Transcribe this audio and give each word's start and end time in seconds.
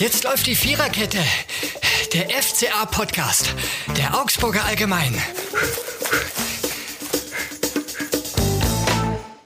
Jetzt 0.00 0.24
läuft 0.24 0.46
die 0.46 0.54
Viererkette. 0.54 1.18
Der 2.14 2.30
FCA-Podcast. 2.30 3.54
Der 3.98 4.18
Augsburger 4.18 4.64
Allgemein. 4.64 5.12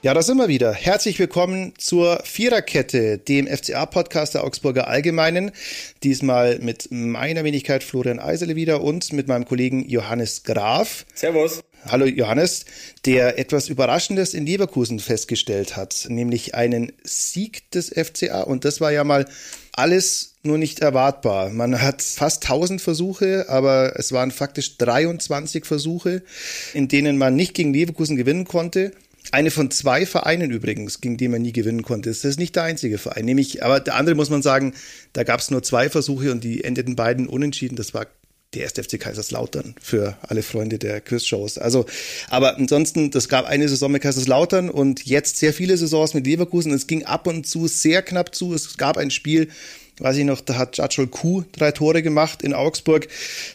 Ja, 0.01 0.13
da 0.13 0.21
sind 0.21 0.37
wir 0.37 0.47
wieder. 0.47 0.71
Herzlich 0.71 1.19
willkommen 1.19 1.73
zur 1.77 2.21
Viererkette, 2.23 3.17
dem 3.17 3.47
FCA-Podcast 3.47 4.35
der 4.35 4.45
Augsburger 4.45 4.87
Allgemeinen. 4.87 5.51
Diesmal 6.03 6.59
mit 6.59 6.87
meiner 6.89 7.43
Wenigkeit 7.43 7.83
Florian 7.83 8.19
Eisele 8.19 8.55
wieder 8.55 8.79
und 8.79 9.11
mit 9.11 9.27
meinem 9.27 9.43
Kollegen 9.43 9.89
Johannes 9.89 10.43
Graf. 10.43 11.05
Servus. 11.15 11.63
Hallo 11.87 12.05
Johannes, 12.05 12.65
der 13.05 13.37
etwas 13.37 13.69
Überraschendes 13.69 14.33
in 14.33 14.47
Leverkusen 14.47 14.99
festgestellt 14.99 15.77
hat, 15.77 16.07
nämlich 16.09 16.55
einen 16.55 16.91
Sieg 17.03 17.69
des 17.69 17.89
FCA. 17.89 18.41
Und 18.41 18.65
das 18.65 18.81
war 18.81 18.91
ja 18.91 19.03
mal 19.03 19.27
alles 19.71 20.33
nur 20.41 20.57
nicht 20.57 20.79
erwartbar. 20.79 21.51
Man 21.51 21.79
hat 21.83 22.01
fast 22.01 22.43
1000 22.43 22.81
Versuche, 22.81 23.49
aber 23.49 23.99
es 23.99 24.11
waren 24.11 24.31
faktisch 24.31 24.77
23 24.79 25.63
Versuche, 25.63 26.23
in 26.73 26.87
denen 26.87 27.19
man 27.19 27.35
nicht 27.35 27.53
gegen 27.53 27.71
Leverkusen 27.71 28.15
gewinnen 28.15 28.45
konnte. 28.45 28.91
Eine 29.31 29.51
von 29.51 29.69
zwei 29.69 30.07
Vereinen 30.07 30.49
übrigens, 30.49 31.01
gegen 31.01 31.17
die 31.17 31.27
man 31.27 31.43
nie 31.43 31.53
gewinnen 31.53 31.83
konnte. 31.83 32.09
Das 32.09 32.25
ist 32.25 32.39
nicht 32.39 32.55
der 32.55 32.63
einzige 32.63 32.97
Verein. 32.97 33.25
Nämlich, 33.25 33.63
aber 33.63 33.79
der 33.79 33.93
andere 33.93 34.15
muss 34.15 34.31
man 34.31 34.41
sagen, 34.41 34.73
da 35.13 35.23
gab 35.23 35.39
es 35.39 35.51
nur 35.51 35.61
zwei 35.61 35.89
Versuche 35.89 36.31
und 36.31 36.43
die 36.43 36.63
endeten 36.63 36.95
beiden 36.95 37.27
unentschieden. 37.27 37.75
Das 37.75 37.93
war 37.93 38.07
der 38.53 38.63
erste 38.63 38.83
FC 38.83 38.99
Kaiserslautern 38.99 39.75
für 39.81 40.17
alle 40.21 40.43
Freunde 40.43 40.79
der 40.79 41.01
Quizshows. 41.01 41.57
Also, 41.57 41.85
aber 42.29 42.55
ansonsten, 42.57 43.11
das 43.11 43.27
gab 43.27 43.45
eine 43.45 43.67
Saison 43.67 43.91
mit 43.91 44.01
Kaiserslautern 44.01 44.69
und 44.69 45.05
jetzt 45.05 45.37
sehr 45.37 45.53
viele 45.53 45.77
Saisons 45.77 46.13
mit 46.13 46.25
Leverkusen. 46.25 46.71
Es 46.71 46.87
ging 46.87 47.03
ab 47.03 47.27
und 47.27 47.45
zu 47.45 47.67
sehr 47.67 48.01
knapp 48.01 48.33
zu. 48.33 48.53
Es 48.53 48.77
gab 48.77 48.97
ein 48.97 49.11
Spiel, 49.11 49.49
weiß 49.99 50.17
ich 50.17 50.25
noch, 50.25 50.41
da 50.41 50.57
hat 50.57 50.77
Jajol 50.77 51.07
Kuh 51.07 51.43
drei 51.51 51.71
Tore 51.71 52.01
gemacht 52.01 52.41
in 52.41 52.53
Augsburg. 52.53 53.07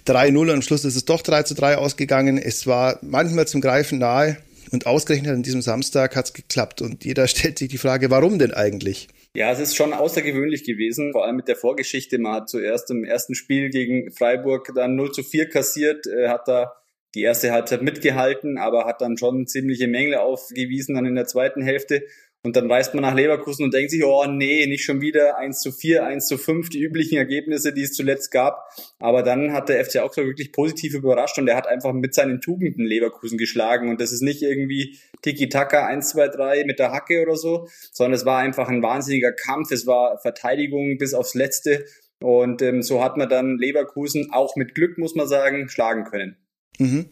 3-0 0.06 0.36
und 0.36 0.50
am 0.50 0.62
Schluss 0.62 0.84
ist 0.84 0.96
es 0.96 1.04
doch 1.04 1.22
3 1.22 1.42
3 1.42 1.76
ausgegangen. 1.76 2.38
Es 2.38 2.66
war 2.66 2.98
manchmal 3.02 3.46
zum 3.46 3.60
Greifen 3.60 3.98
nahe 3.98 4.36
und 4.70 4.86
ausgerechnet 4.86 5.32
an 5.32 5.42
diesem 5.42 5.62
Samstag 5.62 6.16
hat 6.16 6.26
es 6.26 6.32
geklappt. 6.32 6.82
Und 6.82 7.04
jeder 7.04 7.26
stellt 7.28 7.58
sich 7.58 7.68
die 7.68 7.78
Frage, 7.78 8.10
warum 8.10 8.38
denn 8.38 8.52
eigentlich? 8.52 9.08
Ja, 9.32 9.52
es 9.52 9.60
ist 9.60 9.76
schon 9.76 9.92
außergewöhnlich 9.92 10.64
gewesen, 10.64 11.12
vor 11.12 11.24
allem 11.24 11.36
mit 11.36 11.46
der 11.46 11.54
Vorgeschichte. 11.54 12.18
Man 12.18 12.34
hat 12.34 12.48
zuerst 12.48 12.90
im 12.90 13.04
ersten 13.04 13.36
Spiel 13.36 13.70
gegen 13.70 14.10
Freiburg 14.10 14.72
dann 14.74 14.96
0 14.96 15.12
zu 15.12 15.22
4 15.22 15.48
kassiert, 15.48 16.06
äh, 16.08 16.28
hat 16.28 16.48
da 16.48 16.72
die 17.14 17.22
erste 17.22 17.52
Halbzeit 17.52 17.82
mitgehalten, 17.82 18.58
aber 18.58 18.86
hat 18.86 19.00
dann 19.00 19.16
schon 19.16 19.46
ziemliche 19.46 19.86
Mängel 19.86 20.16
aufgewiesen 20.16 20.96
dann 20.96 21.06
in 21.06 21.14
der 21.14 21.26
zweiten 21.26 21.62
Hälfte. 21.62 22.02
Und 22.42 22.56
dann 22.56 22.70
reist 22.70 22.94
man 22.94 23.02
nach 23.02 23.14
Leverkusen 23.14 23.64
und 23.64 23.74
denkt 23.74 23.90
sich, 23.90 24.02
oh 24.02 24.24
nee, 24.24 24.66
nicht 24.66 24.82
schon 24.82 25.02
wieder 25.02 25.36
1 25.36 25.60
zu 25.60 25.72
4, 25.72 26.06
1 26.06 26.26
zu 26.26 26.38
5, 26.38 26.70
die 26.70 26.80
üblichen 26.80 27.18
Ergebnisse, 27.18 27.74
die 27.74 27.82
es 27.82 27.92
zuletzt 27.92 28.30
gab. 28.30 28.64
Aber 28.98 29.22
dann 29.22 29.52
hat 29.52 29.68
der 29.68 29.84
FC 29.84 29.98
Augsburg 29.98 30.26
wirklich 30.26 30.50
positiv 30.50 30.94
überrascht 30.94 31.38
und 31.38 31.48
er 31.48 31.56
hat 31.56 31.66
einfach 31.66 31.92
mit 31.92 32.14
seinen 32.14 32.40
Tugenden 32.40 32.86
Leverkusen 32.86 33.36
geschlagen. 33.36 33.90
Und 33.90 34.00
das 34.00 34.10
ist 34.10 34.22
nicht 34.22 34.40
irgendwie 34.40 34.98
Tiki-Taka 35.20 35.86
1, 35.86 36.08
2, 36.10 36.28
3 36.28 36.64
mit 36.64 36.78
der 36.78 36.92
Hacke 36.92 37.22
oder 37.22 37.36
so, 37.36 37.68
sondern 37.92 38.14
es 38.14 38.24
war 38.24 38.38
einfach 38.38 38.68
ein 38.68 38.82
wahnsinniger 38.82 39.32
Kampf. 39.32 39.70
Es 39.70 39.86
war 39.86 40.18
Verteidigung 40.18 40.96
bis 40.96 41.12
aufs 41.12 41.34
Letzte. 41.34 41.84
Und 42.22 42.62
ähm, 42.62 42.82
so 42.82 43.04
hat 43.04 43.18
man 43.18 43.28
dann 43.28 43.58
Leverkusen 43.58 44.30
auch 44.32 44.56
mit 44.56 44.74
Glück, 44.74 44.96
muss 44.96 45.14
man 45.14 45.28
sagen, 45.28 45.68
schlagen 45.68 46.04
können. 46.04 46.38
Mhm. 46.78 47.06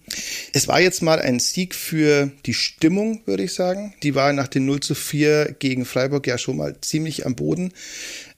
Es 0.52 0.66
war 0.66 0.80
jetzt 0.80 1.02
mal 1.02 1.20
ein 1.20 1.38
Sieg 1.40 1.74
für 1.74 2.30
die 2.46 2.54
Stimmung, 2.54 3.22
würde 3.26 3.42
ich 3.42 3.52
sagen. 3.52 3.94
Die 4.02 4.14
war 4.14 4.32
nach 4.32 4.48
den 4.48 4.64
0 4.64 4.80
zu 4.80 4.94
4 4.94 5.56
gegen 5.58 5.84
Freiburg 5.84 6.26
ja 6.26 6.38
schon 6.38 6.56
mal 6.56 6.80
ziemlich 6.80 7.26
am 7.26 7.34
Boden. 7.34 7.72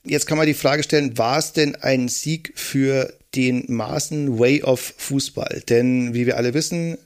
Jetzt 0.04 0.26
kann 0.26 0.38
man 0.38 0.46
die 0.46 0.54
Frage 0.54 0.82
stellen, 0.82 1.18
war 1.18 1.38
es 1.38 1.52
denn 1.52 1.76
ein 1.76 2.08
Sieg 2.08 2.52
für 2.56 3.12
den 3.34 3.64
Maaßen 3.68 4.38
Way 4.38 4.62
of 4.64 4.94
Fußball? 4.96 5.62
Denn 5.68 6.14
wie 6.14 6.26
wir 6.26 6.36
alle 6.36 6.54
wissen, 6.54 6.96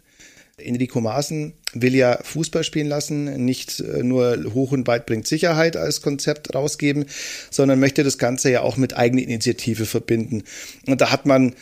Enrico 0.57 1.01
Maaßen 1.01 1.53
will 1.73 1.95
ja 1.95 2.19
Fußball 2.23 2.63
spielen 2.63 2.87
lassen, 2.87 3.45
nicht 3.45 3.81
äh, 3.81 4.03
nur 4.03 4.39
hoch 4.55 4.73
und 4.73 4.87
weit 4.87 5.07
bringt 5.07 5.27
Sicherheit 5.27 5.77
als 5.77 6.01
Konzept 6.01 6.55
rausgeben, 6.55 7.07
sondern 7.51 7.81
möchte 7.81 8.05
das 8.05 8.19
Ganze 8.19 8.51
ja 8.51 8.61
auch 8.61 8.77
mit 8.77 8.97
eigener 8.97 9.23
Initiative 9.23 9.85
verbinden. 9.85 10.45
Und 10.87 11.01
da 11.01 11.11
hat 11.11 11.27
man 11.27 11.55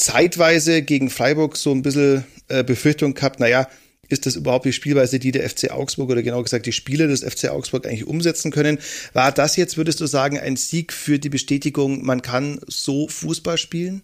zeitweise 0.00 0.82
gegen 0.82 1.10
Freiburg 1.10 1.56
so 1.56 1.72
ein 1.72 1.82
bisschen 1.82 2.24
äh, 2.48 2.64
Befürchtung 2.64 3.14
gehabt, 3.14 3.38
naja, 3.38 3.68
ist 4.08 4.26
das 4.26 4.34
überhaupt 4.34 4.64
die 4.64 4.72
Spielweise, 4.72 5.20
die 5.20 5.30
der 5.30 5.48
FC 5.48 5.70
Augsburg 5.70 6.10
oder 6.10 6.22
genau 6.22 6.42
gesagt 6.42 6.66
die 6.66 6.72
Spieler 6.72 7.06
des 7.06 7.22
FC 7.22 7.50
Augsburg 7.50 7.86
eigentlich 7.86 8.06
umsetzen 8.06 8.50
können? 8.50 8.78
War 9.12 9.30
das 9.30 9.56
jetzt, 9.56 9.76
würdest 9.76 10.00
du 10.00 10.06
sagen, 10.06 10.38
ein 10.38 10.56
Sieg 10.56 10.92
für 10.92 11.18
die 11.18 11.28
Bestätigung, 11.28 12.04
man 12.04 12.22
kann 12.22 12.60
so 12.66 13.06
Fußball 13.06 13.56
spielen? 13.56 14.02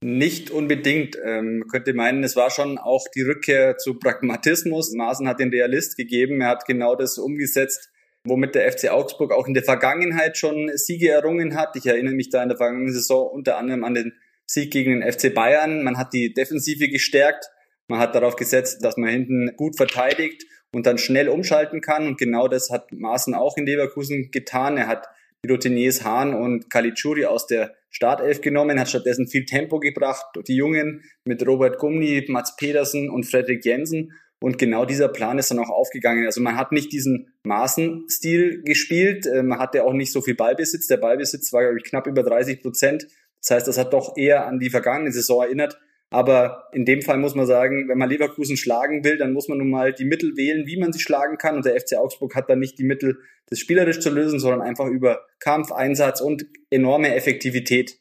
Nicht 0.00 0.52
unbedingt. 0.52 1.18
Ähm, 1.24 1.64
könnte 1.68 1.92
meinen, 1.92 2.22
es 2.22 2.36
war 2.36 2.50
schon 2.50 2.78
auch 2.78 3.06
die 3.16 3.22
Rückkehr 3.22 3.78
zu 3.78 3.94
Pragmatismus. 3.94 4.92
Maaßen 4.92 5.26
hat 5.26 5.40
den 5.40 5.50
Realist 5.50 5.96
gegeben. 5.96 6.40
Er 6.40 6.50
hat 6.50 6.66
genau 6.66 6.94
das 6.94 7.18
umgesetzt, 7.18 7.90
womit 8.22 8.54
der 8.54 8.70
FC 8.70 8.90
Augsburg 8.90 9.32
auch 9.32 9.48
in 9.48 9.54
der 9.54 9.64
Vergangenheit 9.64 10.36
schon 10.36 10.70
Siege 10.76 11.10
errungen 11.10 11.56
hat. 11.56 11.74
Ich 11.74 11.86
erinnere 11.86 12.14
mich 12.14 12.30
da 12.30 12.44
in 12.44 12.48
der 12.48 12.58
vergangenen 12.58 12.92
Saison 12.92 13.28
unter 13.28 13.58
anderem 13.58 13.82
an 13.82 13.94
den 13.94 14.12
Sieg 14.48 14.72
gegen 14.72 15.00
den 15.00 15.12
FC 15.12 15.32
Bayern. 15.32 15.82
Man 15.82 15.98
hat 15.98 16.12
die 16.12 16.32
Defensive 16.32 16.88
gestärkt. 16.88 17.46
Man 17.88 18.00
hat 18.00 18.14
darauf 18.14 18.36
gesetzt, 18.36 18.84
dass 18.84 18.96
man 18.96 19.10
hinten 19.10 19.54
gut 19.56 19.76
verteidigt 19.76 20.44
und 20.72 20.86
dann 20.86 20.98
schnell 20.98 21.28
umschalten 21.28 21.80
kann. 21.80 22.06
Und 22.06 22.18
genau 22.18 22.48
das 22.48 22.70
hat 22.70 22.90
Maaßen 22.92 23.34
auch 23.34 23.56
in 23.56 23.66
Leverkusen 23.66 24.30
getan. 24.30 24.76
Er 24.76 24.86
hat 24.86 25.06
die 25.44 25.50
Routiniers 25.50 26.04
Hahn 26.04 26.34
und 26.34 26.70
Kalitschuri 26.70 27.26
aus 27.26 27.46
der 27.46 27.74
Startelf 27.90 28.40
genommen, 28.40 28.78
hat 28.80 28.88
stattdessen 28.88 29.28
viel 29.28 29.44
Tempo 29.44 29.78
gebracht. 29.78 30.26
Die 30.46 30.56
Jungen 30.56 31.02
mit 31.24 31.46
Robert 31.46 31.78
Gumni, 31.78 32.24
Mats 32.28 32.56
Pedersen 32.56 33.08
und 33.08 33.24
Frederik 33.24 33.64
Jensen. 33.64 34.12
Und 34.40 34.58
genau 34.58 34.84
dieser 34.84 35.08
Plan 35.08 35.38
ist 35.38 35.50
dann 35.50 35.58
auch 35.58 35.70
aufgegangen. 35.70 36.24
Also 36.24 36.40
man 36.40 36.56
hat 36.56 36.70
nicht 36.70 36.92
diesen 36.92 37.32
Maßenstil 37.42 38.62
gespielt. 38.62 39.26
Äh, 39.26 39.42
man 39.42 39.58
hatte 39.58 39.84
auch 39.84 39.92
nicht 39.92 40.12
so 40.12 40.20
viel 40.20 40.36
Ballbesitz. 40.36 40.86
Der 40.86 40.96
Ballbesitz 40.96 41.52
war, 41.52 41.62
glaube 41.62 41.78
ich, 41.78 41.84
knapp 41.84 42.06
über 42.06 42.22
30 42.22 42.62
Prozent. 42.62 43.08
Das 43.40 43.50
heißt, 43.56 43.68
das 43.68 43.78
hat 43.78 43.92
doch 43.92 44.16
eher 44.16 44.46
an 44.46 44.58
die 44.58 44.70
vergangene 44.70 45.12
Saison 45.12 45.42
erinnert. 45.42 45.78
Aber 46.10 46.64
in 46.72 46.86
dem 46.86 47.02
Fall 47.02 47.18
muss 47.18 47.34
man 47.34 47.46
sagen, 47.46 47.88
wenn 47.88 47.98
man 47.98 48.08
Leverkusen 48.08 48.56
schlagen 48.56 49.04
will, 49.04 49.18
dann 49.18 49.34
muss 49.34 49.48
man 49.48 49.58
nun 49.58 49.68
mal 49.68 49.92
die 49.92 50.06
Mittel 50.06 50.36
wählen, 50.36 50.66
wie 50.66 50.78
man 50.78 50.92
sie 50.92 51.00
schlagen 51.00 51.36
kann. 51.36 51.56
Und 51.56 51.66
der 51.66 51.78
FC 51.78 51.96
Augsburg 51.96 52.34
hat 52.34 52.48
dann 52.48 52.60
nicht 52.60 52.78
die 52.78 52.84
Mittel, 52.84 53.18
das 53.46 53.58
spielerisch 53.58 54.00
zu 54.00 54.10
lösen, 54.10 54.38
sondern 54.40 54.62
einfach 54.62 54.86
über 54.86 55.26
Kampf, 55.38 55.70
Einsatz 55.70 56.20
und 56.20 56.46
enorme 56.70 57.14
Effektivität. 57.14 58.00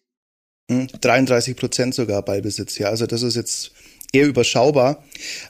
33 0.70 1.52
hm, 1.52 1.60
Prozent 1.60 1.96
sogar 1.96 2.24
Ballbesitz, 2.24 2.78
ja. 2.78 2.88
Also 2.88 3.08
das 3.08 3.24
ist 3.24 3.36
jetzt 3.36 3.74
eher 4.14 4.28
überschaubar, 4.28 5.04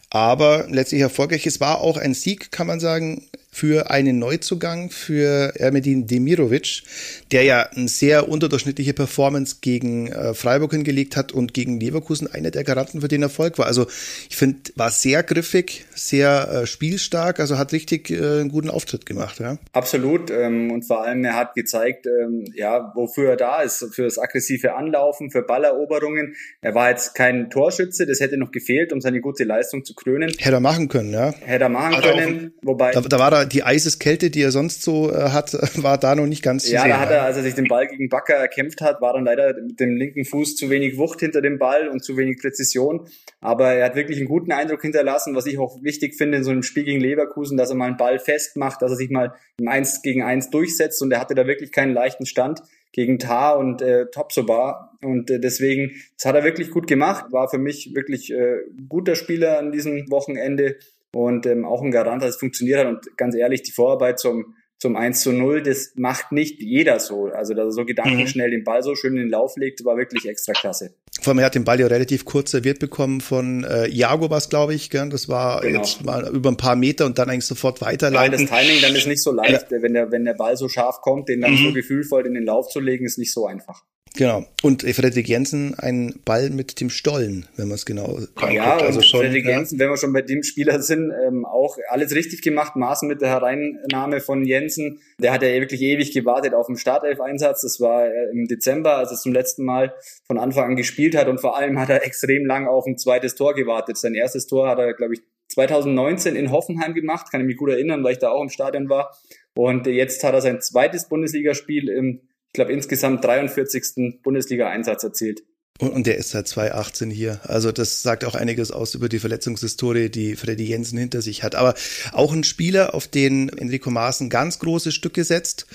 aber 0.10 0.68
letztlich 0.70 1.02
erfolgreich. 1.02 1.46
Es 1.46 1.60
war 1.60 1.82
auch 1.82 1.98
ein 1.98 2.14
Sieg, 2.14 2.52
kann 2.52 2.68
man 2.68 2.80
sagen, 2.80 3.28
für 3.58 3.90
einen 3.90 4.20
Neuzugang 4.20 4.92
für 4.92 5.54
Ermedin 5.56 6.06
Demirovic, 6.06 6.84
der 7.32 7.42
ja 7.42 7.64
eine 7.64 7.88
sehr 7.88 8.30
unterdurchschnittliche 8.30 8.94
Performance 8.94 9.58
gegen 9.62 10.12
äh, 10.12 10.36
Freiburg 10.36 10.74
hingelegt 10.74 11.18
hat 11.18 11.32
und 11.32 11.56
gegen 11.56 11.80
Leverkusen 11.80 12.32
einer 12.32 12.52
der 12.52 12.64
Garanten 12.64 13.02
für 13.02 13.08
den 13.08 13.24
Erfolg 13.24 13.58
war. 13.58 13.66
Also 13.66 13.88
ich 14.30 14.36
finde, 14.36 14.60
war 14.76 14.92
sehr 14.92 15.24
griffig, 15.24 15.86
sehr 15.96 16.50
äh, 16.52 16.68
spielstark, 16.68 17.40
also 17.40 17.58
hat 17.58 17.72
richtig 17.72 18.12
äh, 18.12 18.18
einen 18.18 18.50
guten 18.50 18.70
Auftritt 18.70 19.08
gemacht. 19.08 19.40
Ja? 19.40 19.58
Absolut 19.74 20.30
ähm, 20.30 20.70
und 20.70 20.86
vor 20.86 21.04
allem 21.04 21.26
er 21.26 21.36
hat 21.36 21.56
gezeigt, 21.56 22.06
ähm, 22.06 22.46
ja, 22.54 22.92
wofür 22.94 23.32
er 23.32 23.38
da 23.38 23.64
ist, 23.64 23.88
für 23.92 24.04
das 24.04 24.20
aggressive 24.20 24.76
Anlaufen, 24.76 25.32
für 25.32 25.42
Balleroberungen. 25.42 26.36
Er 26.62 26.76
war 26.76 26.92
jetzt 26.92 27.16
kein 27.16 27.50
Torschütze, 27.50 28.06
das 28.06 28.20
hätte 28.20 28.38
noch 28.38 28.52
gefehlt, 28.52 28.94
um 28.94 29.02
seine 29.02 29.20
gute 29.20 29.46
Leistung 29.46 29.84
zu 29.84 29.96
krönen. 29.96 30.32
Hätte 30.38 30.58
er 30.58 30.60
machen 30.60 30.90
können, 30.90 31.12
ja. 31.12 31.34
Hätte 31.44 31.64
er 31.64 31.70
machen 31.70 31.96
Hat 31.96 32.04
können, 32.04 32.54
auch, 32.60 32.68
wobei... 32.68 32.92
Da, 32.92 33.02
da 33.02 33.18
war 33.18 33.34
er 33.34 33.47
die 33.48 33.64
Eiseskälte, 33.64 34.30
die 34.30 34.42
er 34.42 34.52
sonst 34.52 34.84
so 34.84 35.12
äh, 35.12 35.30
hat, 35.30 35.54
war 35.84 35.98
da 35.98 36.16
noch 36.16 36.28
nicht 36.28 36.44
ganz 36.44 36.66
zu 36.66 36.74
ja, 36.74 36.82
sehen. 36.82 36.90
Da 36.92 37.00
hat 37.00 37.12
er, 37.12 37.24
als 37.24 37.38
er 37.38 37.44
sich 37.44 37.56
den 37.56 37.68
Ball 37.68 37.88
gegen 37.88 38.10
Bakker 38.10 38.36
erkämpft 38.36 38.82
hat, 38.82 39.02
war 39.02 39.14
dann 39.14 39.26
leider 39.26 39.54
mit 39.62 39.80
dem 39.80 39.96
linken 39.96 40.26
Fuß 40.26 40.56
zu 40.56 40.70
wenig 40.70 40.98
Wucht 40.98 41.20
hinter 41.20 41.42
dem 41.42 41.58
Ball 41.58 41.88
und 41.88 42.04
zu 42.04 42.18
wenig 42.18 42.40
Präzision. 42.40 43.08
Aber 43.42 43.74
er 43.74 43.86
hat 43.86 43.96
wirklich 43.96 44.18
einen 44.18 44.28
guten 44.28 44.52
Eindruck 44.52 44.82
hinterlassen, 44.82 45.36
was 45.36 45.46
ich 45.46 45.58
auch 45.58 45.82
wichtig 45.84 46.16
finde 46.16 46.38
in 46.38 46.44
so 46.44 46.52
einem 46.52 46.64
Spiel 46.64 46.84
gegen 46.84 47.00
Leverkusen, 47.02 47.58
dass 47.58 47.70
er 47.70 47.76
mal 47.76 47.88
einen 47.88 47.98
Ball 47.98 48.20
festmacht, 48.20 48.82
dass 48.82 48.92
er 48.92 48.98
sich 48.98 49.10
mal 49.10 49.34
im 49.60 49.68
1 49.68 50.02
gegen 50.02 50.24
1 50.24 50.50
durchsetzt 50.50 51.02
und 51.02 51.12
er 51.12 51.20
hatte 51.20 51.36
da 51.36 51.48
wirklich 51.48 51.72
keinen 51.72 51.94
leichten 51.94 52.26
Stand 52.26 52.62
gegen 52.92 53.20
Tar 53.20 53.58
und 53.60 53.82
äh, 53.82 54.08
Topsoba. 54.08 54.98
Und 55.04 55.30
äh, 55.30 55.40
deswegen, 55.40 55.92
das 56.18 56.26
hat 56.26 56.36
er 56.36 56.44
wirklich 56.44 56.72
gut 56.72 56.88
gemacht. 56.88 57.32
War 57.32 57.48
für 57.48 57.60
mich 57.60 57.94
wirklich 57.94 58.34
äh, 58.34 58.58
guter 58.90 59.16
Spieler 59.16 59.60
an 59.60 59.72
diesem 59.72 60.10
Wochenende 60.10 60.78
und 61.14 61.46
ähm, 61.46 61.66
auch 61.66 61.82
ein 61.82 61.92
Garant, 61.92 62.22
dass 62.22 62.32
es 62.32 62.38
funktioniert 62.38 62.80
hat. 62.80 62.88
Und 62.88 63.18
ganz 63.18 63.36
ehrlich, 63.36 63.64
die 63.64 63.72
Vorarbeit 63.72 64.20
zum 64.20 64.56
zum 64.80 64.96
1 64.96 65.22
zu 65.22 65.32
0, 65.32 65.64
das 65.64 65.94
macht 65.96 66.32
nicht 66.32 66.62
jeder 66.62 67.00
so. 67.00 67.26
Also, 67.26 67.56
dass 67.56 67.66
er 67.66 67.72
so 67.72 67.86
gedankenschnell 67.86 68.50
mhm. 68.50 68.52
den 68.52 68.64
Ball 68.64 68.84
so 68.84 68.96
schön 68.96 69.14
in 69.14 69.24
den 69.24 69.30
Lauf 69.30 69.58
legt, 69.58 69.84
war 69.84 69.98
wirklich 69.98 70.28
extra 70.28 70.54
klasse. 70.54 70.94
Vor 71.20 71.32
allem, 71.32 71.40
er 71.40 71.46
hat 71.46 71.56
den 71.56 71.64
Ball 71.64 71.80
ja 71.80 71.88
relativ 71.88 72.26
kurz 72.26 72.52
serviert 72.52 72.78
bekommen 72.78 73.22
von 73.22 73.64
äh, 73.64 73.88
Iago, 73.88 74.30
was 74.30 74.50
glaube 74.50 74.76
ich, 74.76 74.92
gell? 74.92 75.10
das 75.10 75.28
war 75.28 75.62
genau. 75.62 75.80
jetzt 75.80 76.06
mal 76.06 76.28
über 76.28 76.52
ein 76.52 76.58
paar 76.58 76.76
Meter 76.76 77.08
und 77.08 77.18
dann 77.18 77.30
eigentlich 77.30 77.46
sofort 77.46 77.82
weiterleiten. 77.82 78.40
Ja, 78.40 78.46
das 78.46 78.50
Timing 78.50 78.82
dann 78.82 78.96
ist 78.96 79.08
nicht 79.08 79.24
so 79.24 79.32
leicht, 79.32 79.72
ja. 79.72 79.82
wenn 79.82 79.94
der, 79.96 80.12
wenn 80.12 80.26
der 80.26 80.36
Ball 80.36 80.56
so 80.58 80.70
scharf 80.70 81.02
kommt, 81.02 81.28
den 81.28 81.42
dann 81.42 81.54
mhm. 81.54 81.58
so 81.58 81.74
gefühlvoll 81.74 82.28
in 82.28 82.36
den 82.36 82.46
Lauf 82.46 82.70
zu 82.70 82.80
legen, 82.80 83.06
ist 83.06 83.18
nicht 83.18 83.34
so 83.34 83.48
einfach. 83.48 83.84
Genau. 84.18 84.46
Und 84.64 84.82
Frederik 84.82 85.28
Jensen 85.28 85.76
ein 85.78 86.16
Ball 86.26 86.50
mit 86.50 86.82
dem 86.82 86.90
Stollen, 86.90 87.46
wenn 87.56 87.68
man 87.68 87.76
es 87.76 87.86
genau 87.86 88.16
anguckt. 88.16 88.52
Ja, 88.52 88.78
also 88.78 89.02
schon, 89.02 89.22
Frederik 89.22 89.46
ja. 89.46 89.52
Jensen, 89.52 89.78
wenn 89.78 89.90
wir 89.90 89.98
schon 89.98 90.12
bei 90.12 90.24
dem 90.24 90.42
Spieler 90.42 90.82
sind, 90.82 91.12
ähm, 91.26 91.46
auch 91.46 91.78
alles 91.90 92.16
richtig 92.16 92.42
gemacht. 92.42 92.76
Maßen 92.76 93.08
mit 93.08 93.22
der 93.22 93.30
Hereinnahme 93.30 94.20
von 94.20 94.44
Jensen. 94.44 95.00
Der 95.20 95.32
hat 95.32 95.44
ja 95.44 95.50
wirklich 95.50 95.82
ewig 95.84 96.14
gewartet 96.14 96.56
auf 96.56 96.66
den 96.66 96.78
Startelf-Einsatz. 96.78 97.62
Das 97.62 97.80
war 97.80 98.08
äh, 98.08 98.32
im 98.32 98.48
Dezember, 98.48 98.98
als 98.98 99.12
er 99.12 99.18
zum 99.18 99.34
letzten 99.34 99.64
Mal 99.64 99.94
von 100.26 100.40
Anfang 100.40 100.72
an 100.72 100.76
gespielt 100.76 101.16
hat. 101.16 101.28
Und 101.28 101.40
vor 101.40 101.56
allem 101.56 101.80
hat 101.80 101.90
er 101.92 102.04
extrem 102.04 102.46
lang 102.48 102.68
auf 102.68 102.88
ein 102.88 102.98
zweites 102.98 103.36
Tor 103.36 103.54
gewartet. 103.54 103.98
Sein 103.98 104.16
erstes 104.16 104.48
Tor 104.48 104.68
hat 104.68 104.80
er, 104.80 104.94
glaube 104.96 105.14
ich, 105.14 105.22
2019 105.50 106.36
in 106.36 106.52
Hoffenheim 106.52 106.96
gemacht. 106.96 107.32
Kann 107.32 107.42
ich 107.42 107.48
mich 107.48 107.58
gut 107.58 107.70
erinnern, 107.70 108.04
weil 108.04 108.14
ich 108.14 108.20
da 108.20 108.30
auch 108.30 108.42
im 108.42 108.50
Stadion 108.50 108.90
war. 108.90 109.16
Und 109.54 109.86
jetzt 109.86 110.24
hat 110.24 110.34
er 110.34 110.42
sein 110.42 110.60
zweites 110.60 111.08
Bundesligaspiel 111.08 111.90
im 111.90 112.22
glaube, 112.58 112.74
insgesamt 112.74 113.24
43. 113.24 114.22
Bundesliga-Einsatz 114.22 115.04
erzielt. 115.04 115.44
Und, 115.80 116.08
der 116.08 116.18
ist 116.18 116.32
seit 116.32 116.48
2018 116.48 117.12
hier. 117.12 117.40
Also 117.44 117.72
das 117.72 118.02
sagt 118.02 118.26
auch 118.26 118.34
einiges 118.34 118.72
aus 118.72 118.96
über 118.96 119.10
die 119.10 119.20
Verletzungshistorie, 119.20 120.10
die 120.10 120.36
Freddy 120.36 120.64
Jensen 120.64 120.98
hinter 120.98 121.22
sich 121.22 121.44
hat. 121.44 121.54
Aber 121.54 121.76
auch 122.14 122.34
ein 122.34 122.44
Spieler, 122.44 122.96
auf 122.96 123.08
den 123.08 123.50
Enrico 123.50 123.92
Maaßen 123.92 124.32
ganz 124.32 124.58
große 124.58 124.92
Stücke 124.92 125.24
setzt 125.24 125.68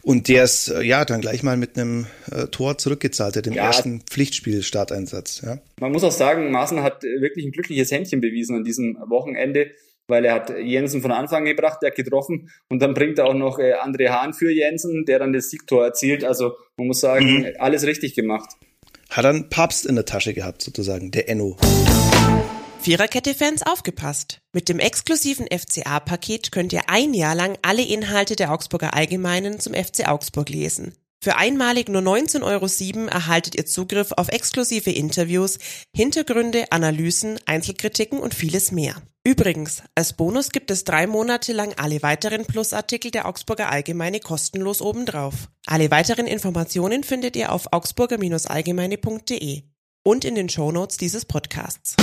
und 0.00 0.28
der 0.28 0.44
es 0.44 0.68
äh, 0.68 0.80
ja 0.80 1.04
dann 1.04 1.20
gleich 1.20 1.42
mal 1.42 1.58
mit 1.58 1.76
einem 1.76 2.06
äh, 2.30 2.46
Tor 2.46 2.78
zurückgezahlt 2.78 3.36
hat 3.36 3.46
im 3.46 3.52
ja. 3.52 3.66
ersten 3.66 4.00
Pflichtspiel-Starteinsatz. 4.00 5.42
Ja. 5.44 5.58
Man 5.78 5.92
muss 5.92 6.04
auch 6.04 6.12
sagen, 6.12 6.50
Maaßen 6.50 6.82
hat 6.82 7.02
wirklich 7.02 7.44
ein 7.44 7.52
glückliches 7.52 7.90
Händchen 7.90 8.22
bewiesen 8.22 8.56
an 8.56 8.64
diesem 8.64 8.96
Wochenende 9.08 9.72
weil 10.10 10.24
er 10.24 10.34
hat 10.34 10.50
Jensen 10.50 11.00
von 11.00 11.12
Anfang 11.12 11.44
gebracht, 11.44 11.78
der 11.82 11.90
hat 11.90 11.96
getroffen 11.96 12.50
und 12.68 12.82
dann 12.82 12.94
bringt 12.94 13.18
er 13.18 13.26
auch 13.26 13.34
noch 13.34 13.58
äh, 13.58 13.74
André 13.74 14.10
Hahn 14.10 14.34
für 14.34 14.52
Jensen, 14.52 15.04
der 15.06 15.20
dann 15.20 15.32
das 15.32 15.50
Siegtor 15.50 15.84
erzielt. 15.84 16.24
Also 16.24 16.56
man 16.76 16.88
muss 16.88 17.00
sagen, 17.00 17.40
mhm. 17.40 17.46
alles 17.58 17.86
richtig 17.86 18.14
gemacht. 18.14 18.50
Hat 19.10 19.24
einen 19.24 19.48
Papst 19.48 19.86
in 19.86 19.96
der 19.96 20.04
Tasche 20.04 20.34
gehabt, 20.34 20.62
sozusagen, 20.62 21.10
der 21.10 21.28
Enno. 21.28 21.56
Viererkette-Fans 22.80 23.62
aufgepasst. 23.66 24.40
Mit 24.52 24.68
dem 24.68 24.78
exklusiven 24.78 25.46
FCA-Paket 25.46 26.50
könnt 26.50 26.72
ihr 26.72 26.88
ein 26.88 27.12
Jahr 27.12 27.34
lang 27.34 27.58
alle 27.62 27.82
Inhalte 27.82 28.36
der 28.36 28.52
Augsburger 28.52 28.94
Allgemeinen 28.94 29.60
zum 29.60 29.74
FC 29.74 30.08
Augsburg 30.08 30.48
lesen. 30.48 30.94
Für 31.22 31.36
einmalig 31.36 31.90
nur 31.90 32.00
19,07 32.00 32.42
Euro 32.96 33.08
erhaltet 33.10 33.54
ihr 33.54 33.66
Zugriff 33.66 34.12
auf 34.12 34.28
exklusive 34.28 34.90
Interviews, 34.90 35.58
Hintergründe, 35.94 36.72
Analysen, 36.72 37.38
Einzelkritiken 37.44 38.18
und 38.18 38.32
vieles 38.32 38.72
mehr. 38.72 38.94
Übrigens, 39.22 39.82
als 39.94 40.14
Bonus 40.14 40.48
gibt 40.48 40.70
es 40.70 40.84
drei 40.84 41.06
Monate 41.06 41.52
lang 41.52 41.74
alle 41.76 42.02
weiteren 42.02 42.46
Plusartikel 42.46 43.10
der 43.10 43.28
Augsburger 43.28 43.70
Allgemeine 43.70 44.20
kostenlos 44.20 44.80
obendrauf. 44.80 45.50
Alle 45.66 45.90
weiteren 45.90 46.26
Informationen 46.26 47.04
findet 47.04 47.36
ihr 47.36 47.52
auf 47.52 47.70
augsburger-allgemeine.de 47.70 49.64
und 50.02 50.24
in 50.24 50.34
den 50.34 50.48
Shownotes 50.48 50.96
dieses 50.96 51.26
Podcasts. 51.26 51.96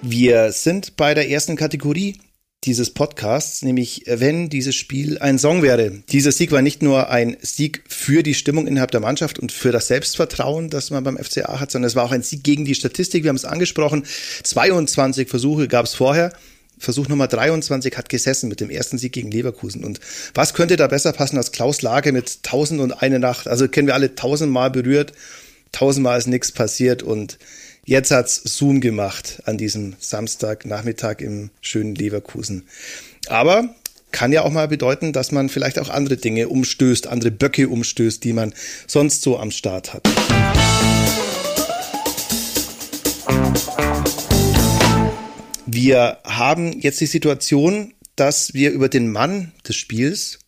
Wir 0.00 0.52
sind 0.52 0.96
bei 0.96 1.12
der 1.12 1.28
ersten 1.28 1.56
Kategorie 1.56 2.18
dieses 2.64 2.90
Podcasts, 2.90 3.62
nämlich 3.62 4.02
wenn 4.06 4.48
dieses 4.48 4.74
Spiel 4.74 5.18
ein 5.18 5.38
Song 5.38 5.62
wäre. 5.62 6.02
Dieser 6.10 6.32
Sieg 6.32 6.50
war 6.50 6.60
nicht 6.60 6.82
nur 6.82 7.08
ein 7.08 7.36
Sieg 7.40 7.84
für 7.88 8.22
die 8.22 8.34
Stimmung 8.34 8.66
innerhalb 8.66 8.90
der 8.90 9.00
Mannschaft 9.00 9.38
und 9.38 9.52
für 9.52 9.70
das 9.70 9.86
Selbstvertrauen, 9.86 10.68
das 10.68 10.90
man 10.90 11.04
beim 11.04 11.16
FCA 11.16 11.60
hat, 11.60 11.70
sondern 11.70 11.86
es 11.86 11.94
war 11.94 12.04
auch 12.04 12.12
ein 12.12 12.22
Sieg 12.22 12.42
gegen 12.42 12.64
die 12.64 12.74
Statistik. 12.74 13.22
Wir 13.22 13.28
haben 13.28 13.36
es 13.36 13.44
angesprochen. 13.44 14.04
22 14.42 15.28
Versuche 15.28 15.68
gab 15.68 15.86
es 15.86 15.94
vorher. 15.94 16.32
Versuch 16.78 17.08
Nummer 17.08 17.26
23 17.26 17.96
hat 17.96 18.08
gesessen 18.08 18.48
mit 18.48 18.60
dem 18.60 18.70
ersten 18.70 18.98
Sieg 18.98 19.12
gegen 19.12 19.30
Leverkusen. 19.30 19.84
Und 19.84 20.00
was 20.34 20.54
könnte 20.54 20.76
da 20.76 20.86
besser 20.86 21.12
passen 21.12 21.36
als 21.36 21.52
Klaus 21.52 21.82
Lage 21.82 22.12
mit 22.12 22.38
1000 22.44 22.80
und 22.80 22.92
eine 23.02 23.18
Nacht? 23.18 23.48
Also 23.48 23.68
kennen 23.68 23.86
wir 23.86 23.94
alle 23.94 24.14
tausendmal 24.14 24.70
berührt, 24.70 25.12
tausendmal 25.72 26.18
ist 26.18 26.26
nichts 26.26 26.52
passiert 26.52 27.02
und 27.02 27.38
Jetzt 27.88 28.10
hat's 28.10 28.42
Zoom 28.44 28.82
gemacht 28.82 29.42
an 29.46 29.56
diesem 29.56 29.96
Samstagnachmittag 29.98 31.20
im 31.20 31.48
schönen 31.62 31.94
Leverkusen. 31.94 32.64
Aber 33.28 33.74
kann 34.10 34.30
ja 34.30 34.42
auch 34.42 34.50
mal 34.50 34.68
bedeuten, 34.68 35.14
dass 35.14 35.32
man 35.32 35.48
vielleicht 35.48 35.78
auch 35.78 35.88
andere 35.88 36.18
Dinge 36.18 36.50
umstößt, 36.50 37.06
andere 37.06 37.30
Böcke 37.30 37.70
umstößt, 37.70 38.22
die 38.22 38.34
man 38.34 38.52
sonst 38.86 39.22
so 39.22 39.38
am 39.38 39.50
Start 39.50 39.94
hat. 39.94 40.06
Wir 45.64 46.18
haben 46.24 46.78
jetzt 46.80 47.00
die 47.00 47.06
Situation, 47.06 47.94
dass 48.16 48.52
wir 48.52 48.70
über 48.70 48.90
den 48.90 49.10
Mann 49.10 49.52
des 49.66 49.76
Spiels, 49.76 50.40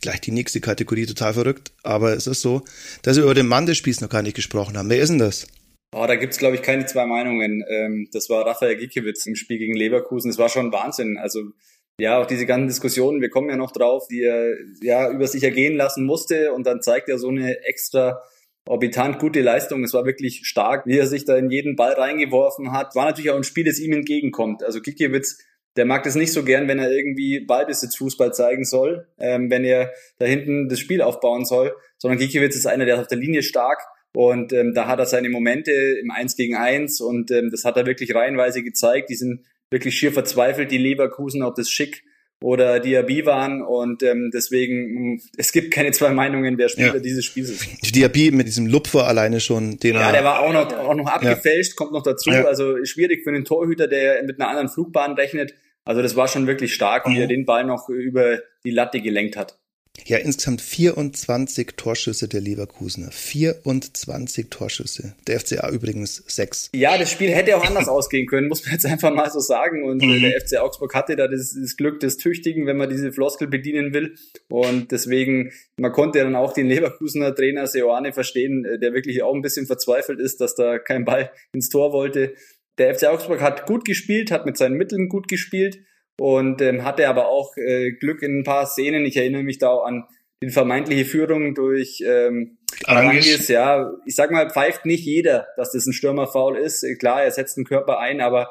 gleich 0.00 0.20
die 0.20 0.32
nächste 0.32 0.60
Kategorie 0.60 1.06
total 1.06 1.34
verrückt, 1.34 1.70
aber 1.84 2.16
es 2.16 2.26
ist 2.26 2.40
so, 2.40 2.64
dass 3.02 3.16
wir 3.16 3.22
über 3.22 3.34
den 3.34 3.46
Mann 3.46 3.66
des 3.66 3.76
Spiels 3.76 4.00
noch 4.00 4.10
gar 4.10 4.22
nicht 4.22 4.34
gesprochen 4.34 4.76
haben. 4.76 4.90
Wer 4.90 4.98
ist 4.98 5.10
denn 5.10 5.20
das? 5.20 5.46
Oh, 5.94 6.06
da 6.06 6.16
gibt's 6.16 6.38
glaube 6.38 6.56
ich, 6.56 6.62
keine 6.62 6.86
zwei 6.86 7.06
Meinungen. 7.06 7.64
Ähm, 7.68 8.08
das 8.12 8.28
war 8.28 8.46
Raphael 8.46 8.76
Gikiewicz 8.76 9.26
im 9.26 9.36
Spiel 9.36 9.58
gegen 9.58 9.74
Leverkusen. 9.74 10.30
Das 10.30 10.38
war 10.38 10.48
schon 10.48 10.72
Wahnsinn. 10.72 11.16
Also 11.16 11.52
ja, 11.98 12.20
auch 12.20 12.26
diese 12.26 12.44
ganzen 12.44 12.68
Diskussionen, 12.68 13.22
wir 13.22 13.30
kommen 13.30 13.48
ja 13.48 13.56
noch 13.56 13.72
drauf, 13.72 14.06
die 14.08 14.22
er 14.22 14.54
ja 14.82 15.10
über 15.10 15.26
sich 15.26 15.42
ergehen 15.42 15.76
lassen 15.76 16.04
musste 16.04 16.52
und 16.52 16.66
dann 16.66 16.82
zeigt 16.82 17.08
er 17.08 17.18
so 17.18 17.28
eine 17.28 17.64
extra 17.64 18.20
orbitant 18.68 19.18
gute 19.18 19.40
Leistung. 19.40 19.82
Es 19.82 19.94
war 19.94 20.04
wirklich 20.04 20.42
stark, 20.44 20.86
wie 20.86 20.98
er 20.98 21.06
sich 21.06 21.24
da 21.24 21.36
in 21.36 21.50
jeden 21.50 21.76
Ball 21.76 21.92
reingeworfen 21.92 22.72
hat. 22.72 22.94
War 22.94 23.06
natürlich 23.06 23.30
auch 23.30 23.36
ein 23.36 23.44
Spiel, 23.44 23.64
das 23.64 23.78
ihm 23.78 23.92
entgegenkommt. 23.92 24.62
Also 24.62 24.82
Gikiewicz, 24.82 25.38
der 25.76 25.86
mag 25.86 26.02
das 26.02 26.16
nicht 26.16 26.32
so 26.32 26.44
gern, 26.44 26.68
wenn 26.68 26.78
er 26.78 26.90
irgendwie 26.90 27.40
Ballbesitz 27.40 27.96
Fußball 27.96 28.34
zeigen 28.34 28.64
soll, 28.64 29.08
ähm, 29.18 29.50
wenn 29.50 29.64
er 29.64 29.92
da 30.18 30.26
hinten 30.26 30.68
das 30.68 30.80
Spiel 30.80 31.00
aufbauen 31.00 31.44
soll, 31.44 31.74
sondern 31.96 32.18
Gikiewicz 32.18 32.56
ist 32.56 32.66
einer, 32.66 32.84
der 32.84 32.96
ist 32.96 33.00
auf 33.02 33.08
der 33.08 33.18
Linie 33.18 33.42
stark, 33.42 33.80
und 34.16 34.54
ähm, 34.54 34.72
da 34.72 34.86
hat 34.86 34.98
er 34.98 35.04
seine 35.04 35.28
Momente 35.28 35.72
im 35.72 36.10
Eins 36.10 36.36
gegen 36.36 36.56
Eins 36.56 37.02
und 37.02 37.30
ähm, 37.30 37.50
das 37.50 37.66
hat 37.66 37.76
er 37.76 37.84
wirklich 37.84 38.14
reihenweise 38.14 38.62
gezeigt. 38.62 39.10
Die 39.10 39.14
sind 39.14 39.44
wirklich 39.68 39.94
schier 39.94 40.10
verzweifelt, 40.10 40.70
die 40.70 40.78
Leverkusen, 40.78 41.42
ob 41.42 41.54
das 41.54 41.68
Schick 41.68 42.02
oder 42.40 42.80
Diaby 42.80 43.26
waren 43.26 43.60
und 43.60 44.02
ähm, 44.02 44.30
deswegen 44.32 45.20
es 45.36 45.52
gibt 45.52 45.70
keine 45.70 45.90
zwei 45.90 46.12
Meinungen, 46.12 46.56
wer 46.56 46.70
Spieler 46.70 46.94
ja. 46.94 46.98
dieses 46.98 47.26
Spiels 47.26 47.50
ist. 47.50 47.94
Diaby 47.94 48.30
mit 48.30 48.46
diesem 48.46 48.66
Lupfer 48.66 49.06
alleine 49.06 49.38
schon, 49.38 49.78
den 49.80 49.96
Ja, 49.96 50.10
der 50.12 50.24
war 50.24 50.40
auch 50.40 50.52
noch 50.54 50.72
auch 50.72 50.94
noch 50.94 51.08
abgefälscht, 51.08 51.72
ja. 51.72 51.76
kommt 51.76 51.92
noch 51.92 52.02
dazu, 52.02 52.30
ja. 52.30 52.46
also 52.46 52.82
schwierig 52.86 53.22
für 53.22 53.28
einen 53.28 53.44
Torhüter, 53.44 53.86
der 53.86 54.22
mit 54.22 54.40
einer 54.40 54.48
anderen 54.48 54.70
Flugbahn 54.70 55.12
rechnet. 55.12 55.52
Also 55.84 56.00
das 56.00 56.16
war 56.16 56.26
schon 56.26 56.46
wirklich 56.46 56.72
stark, 56.72 57.06
wie 57.06 57.20
er 57.20 57.26
den 57.26 57.44
Ball 57.44 57.64
noch 57.64 57.90
über 57.90 58.38
die 58.64 58.70
Latte 58.70 59.02
gelenkt 59.02 59.36
hat. 59.36 59.58
Ja, 60.04 60.18
insgesamt 60.18 60.60
24 60.60 61.72
Torschüsse 61.76 62.28
der 62.28 62.40
Leverkusener. 62.40 63.10
24 63.10 64.48
Torschüsse. 64.50 65.14
Der 65.26 65.40
FCA 65.40 65.70
übrigens 65.70 66.22
6. 66.26 66.70
Ja, 66.74 66.98
das 66.98 67.10
Spiel 67.10 67.30
hätte 67.30 67.56
auch 67.56 67.64
anders 67.64 67.88
ausgehen 67.88 68.26
können, 68.26 68.48
muss 68.48 68.64
man 68.64 68.72
jetzt 68.72 68.86
einfach 68.86 69.12
mal 69.12 69.30
so 69.30 69.40
sagen. 69.40 69.84
Und 69.84 70.02
äh, 70.02 70.06
mhm. 70.06 70.22
der 70.22 70.40
FC 70.40 70.58
Augsburg 70.58 70.94
hatte 70.94 71.16
da 71.16 71.26
das, 71.28 71.56
das, 71.60 71.76
Glück 71.76 72.00
des 72.00 72.18
Tüchtigen, 72.18 72.66
wenn 72.66 72.76
man 72.76 72.90
diese 72.90 73.12
Floskel 73.12 73.48
bedienen 73.48 73.94
will. 73.94 74.14
Und 74.48 74.92
deswegen, 74.92 75.52
man 75.76 75.92
konnte 75.92 76.20
dann 76.20 76.36
auch 76.36 76.52
den 76.52 76.68
Leverkusener 76.68 77.34
Trainer 77.34 77.66
Seoane 77.66 78.12
verstehen, 78.12 78.64
äh, 78.64 78.78
der 78.78 78.92
wirklich 78.92 79.22
auch 79.22 79.34
ein 79.34 79.42
bisschen 79.42 79.66
verzweifelt 79.66 80.20
ist, 80.20 80.40
dass 80.40 80.54
da 80.54 80.78
kein 80.78 81.04
Ball 81.04 81.30
ins 81.52 81.68
Tor 81.68 81.92
wollte. 81.92 82.34
Der 82.78 82.94
FC 82.94 83.04
Augsburg 83.04 83.40
hat 83.40 83.66
gut 83.66 83.84
gespielt, 83.84 84.30
hat 84.30 84.46
mit 84.46 84.56
seinen 84.56 84.76
Mitteln 84.76 85.08
gut 85.08 85.28
gespielt 85.28 85.78
und 86.18 86.60
ähm, 86.62 86.84
hatte 86.84 87.08
aber 87.08 87.28
auch 87.28 87.56
äh, 87.56 87.92
Glück 87.92 88.22
in 88.22 88.40
ein 88.40 88.44
paar 88.44 88.66
Szenen. 88.66 89.04
Ich 89.04 89.16
erinnere 89.16 89.42
mich 89.42 89.58
da 89.58 89.68
auch 89.68 89.84
an 89.84 90.04
die 90.42 90.50
vermeintliche 90.50 91.04
Führung 91.04 91.54
durch 91.54 92.02
ähm, 92.06 92.58
Arangis. 92.84 93.48
Ja, 93.48 93.92
ich 94.04 94.14
sag 94.14 94.30
mal, 94.30 94.50
pfeift 94.50 94.84
nicht 94.84 95.04
jeder, 95.04 95.48
dass 95.56 95.72
das 95.72 95.86
ein 95.86 95.92
Stürmerfaul 95.92 96.56
ist. 96.58 96.84
Klar, 96.98 97.22
er 97.22 97.30
setzt 97.30 97.56
den 97.56 97.64
Körper 97.64 97.98
ein, 97.98 98.20
aber 98.20 98.50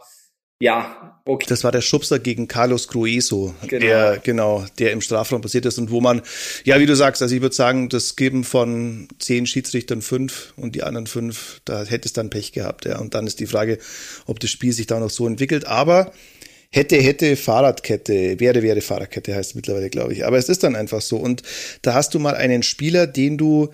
ja, 0.60 1.22
okay. 1.26 1.46
Das 1.50 1.66
war 1.66 1.74
der 1.74 1.82
Schubser 1.82 2.18
gegen 2.18 2.48
Carlos 2.48 2.88
Grueso, 2.88 3.54
genau. 3.68 3.86
der, 3.86 4.20
genau, 4.24 4.66
der 4.80 4.94
im 4.94 5.02
Strafraum 5.02 5.42
passiert 5.42 5.66
ist 5.66 5.78
und 5.78 5.92
wo 5.92 6.00
man, 6.00 6.22
ja, 6.64 6.80
wie 6.80 6.86
du 6.86 6.96
sagst, 6.96 7.22
also 7.22 7.36
ich 7.36 7.42
würde 7.42 7.54
sagen, 7.54 7.90
das 7.90 8.16
geben 8.16 8.46
von 8.46 9.10
zehn 9.20 9.48
Schiedsrichtern 9.48 10.02
fünf 10.02 10.54
und 10.56 10.74
die 10.74 10.84
anderen 10.84 11.08
fünf, 11.08 11.60
da 11.66 11.84
hätte 11.84 12.08
es 12.08 12.14
dann 12.14 12.30
Pech 12.30 12.54
gehabt, 12.54 12.86
ja. 12.86 13.00
Und 13.00 13.16
dann 13.16 13.28
ist 13.28 13.42
die 13.42 13.48
Frage, 13.48 13.80
ob 14.28 14.40
das 14.40 14.50
Spiel 14.50 14.72
sich 14.72 14.88
da 14.88 14.98
noch 15.00 15.10
so 15.10 15.28
entwickelt. 15.28 15.68
Aber 15.68 16.14
hätte, 16.76 16.98
hätte 16.98 17.36
Fahrradkette, 17.36 18.40
wäre, 18.40 18.62
wäre 18.62 18.82
Fahrradkette 18.82 19.34
heißt 19.34 19.56
mittlerweile, 19.56 19.90
glaube 19.90 20.14
ich. 20.14 20.26
Aber 20.26 20.38
es 20.38 20.50
ist 20.50 20.64
dann 20.64 20.76
einfach 20.76 21.02
so. 21.02 21.18
Und 21.18 21.42
da 21.82 21.94
hast 21.94 22.14
du 22.14 22.20
mal 22.20 22.36
einen 22.36 22.64
Spieler, 22.64 23.08
den 23.08 23.38
du, 23.38 23.70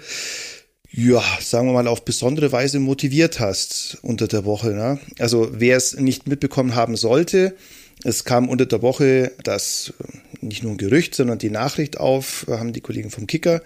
ja, 0.92 1.24
sagen 1.42 1.68
wir 1.68 1.74
mal, 1.74 1.88
auf 1.88 2.06
besondere 2.06 2.52
Weise 2.52 2.80
motiviert 2.80 3.40
hast 3.40 3.98
unter 4.04 4.28
der 4.28 4.46
Woche. 4.46 4.72
Ne? 4.72 5.00
Also 5.18 5.50
wer 5.52 5.78
es 5.78 5.98
nicht 5.98 6.28
mitbekommen 6.28 6.76
haben 6.76 6.96
sollte, 6.96 7.56
es 8.04 8.24
kam 8.24 8.50
unter 8.50 8.66
der 8.66 8.82
Woche 8.82 9.32
das 9.44 9.94
nicht 10.40 10.64
nur 10.64 10.74
ein 10.74 10.78
Gerücht, 10.78 11.14
sondern 11.14 11.38
die 11.38 11.52
Nachricht 11.52 12.00
auf, 12.00 12.46
haben 12.50 12.74
die 12.74 12.82
Kollegen 12.82 13.12
vom 13.12 13.28
Kicker 13.28 13.62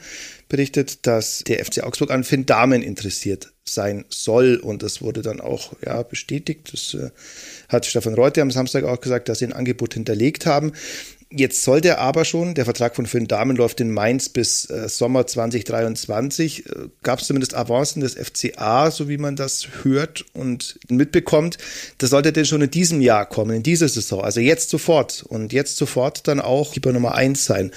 berichtet, 0.50 1.08
dass 1.08 1.44
der 1.46 1.63
FC 1.63 1.84
Augsburg 1.84 2.12
an 2.12 2.24
Finn 2.24 2.46
Damen 2.46 2.82
interessiert 2.82 3.54
sein 3.67 4.05
soll. 4.10 4.55
Und 4.57 4.84
das 4.84 5.01
wurde 5.01 5.22
dann 5.22 5.41
auch 5.41 5.74
ja, 5.86 6.03
bestätigt. 6.03 6.72
Das 6.72 6.93
äh, 6.93 7.10
hat 7.69 7.86
Stefan 7.86 8.13
Reuter 8.13 8.41
am 8.41 8.51
Samstag 8.51 8.84
auch 8.84 9.01
gesagt, 9.01 9.29
dass 9.29 9.39
sie 9.39 9.45
ein 9.45 9.53
Angebot 9.53 9.93
hinterlegt 9.93 10.45
haben. 10.45 10.74
Jetzt 11.31 11.63
soll 11.63 11.81
der 11.81 12.00
aber 12.00 12.24
schon, 12.24 12.53
der 12.53 12.65
Vertrag 12.65 12.95
von 12.95 13.07
Finn 13.07 13.27
Dahmen 13.27 13.57
läuft 13.57 13.81
in 13.81 13.91
Mainz 13.91 14.29
bis 14.29 14.69
äh, 14.69 14.88
Sommer 14.88 15.25
2023. 15.25 16.65
Äh, 16.65 16.74
Gab 17.01 17.19
es 17.19 17.27
zumindest 17.27 17.55
Avancen 17.55 18.01
des 18.01 18.13
FCA, 18.13 18.91
so 18.91 19.10
wie 19.10 19.17
man 19.17 19.36
das 19.36 19.67
hört 19.84 20.24
und 20.34 20.79
mitbekommt. 20.88 21.57
Das 21.98 22.12
sollte 22.12 22.31
denn 22.31 22.45
schon 22.45 22.62
in 22.62 22.72
diesem 22.72 23.01
Jahr 23.01 23.27
kommen, 23.27 23.57
in 23.57 23.63
dieser 23.63 23.89
Saison. 23.89 24.24
Also 24.24 24.39
jetzt 24.39 24.69
sofort 24.69 25.24
und 25.27 25.51
jetzt 25.51 25.77
sofort 25.77 26.27
dann 26.27 26.39
auch 26.39 26.72
Keeper 26.72 26.93
Nummer 26.93 27.15
eins 27.15 27.45
sein. 27.45 27.72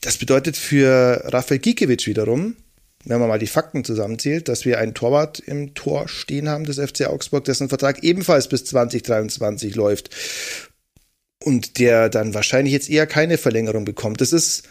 Das 0.00 0.16
bedeutet 0.16 0.56
für 0.56 1.22
Rafael 1.26 1.60
Gikiewicz 1.60 2.06
wiederum, 2.06 2.56
wenn 3.04 3.20
man 3.20 3.28
mal 3.28 3.38
die 3.38 3.46
Fakten 3.46 3.84
zusammenzählt, 3.84 4.48
dass 4.48 4.64
wir 4.64 4.78
einen 4.78 4.94
Torwart 4.94 5.38
im 5.38 5.74
Tor 5.74 6.08
stehen 6.08 6.48
haben 6.48 6.64
des 6.64 6.78
FC 6.78 7.06
Augsburg, 7.06 7.44
dessen 7.44 7.68
Vertrag 7.68 8.02
ebenfalls 8.02 8.48
bis 8.48 8.64
2023 8.64 9.74
läuft 9.74 10.10
und 11.42 11.78
der 11.78 12.08
dann 12.08 12.34
wahrscheinlich 12.34 12.72
jetzt 12.72 12.90
eher 12.90 13.06
keine 13.06 13.38
Verlängerung 13.38 13.84
bekommt. 13.84 14.20
Das 14.20 14.32
ist 14.32 14.64
ein 14.66 14.70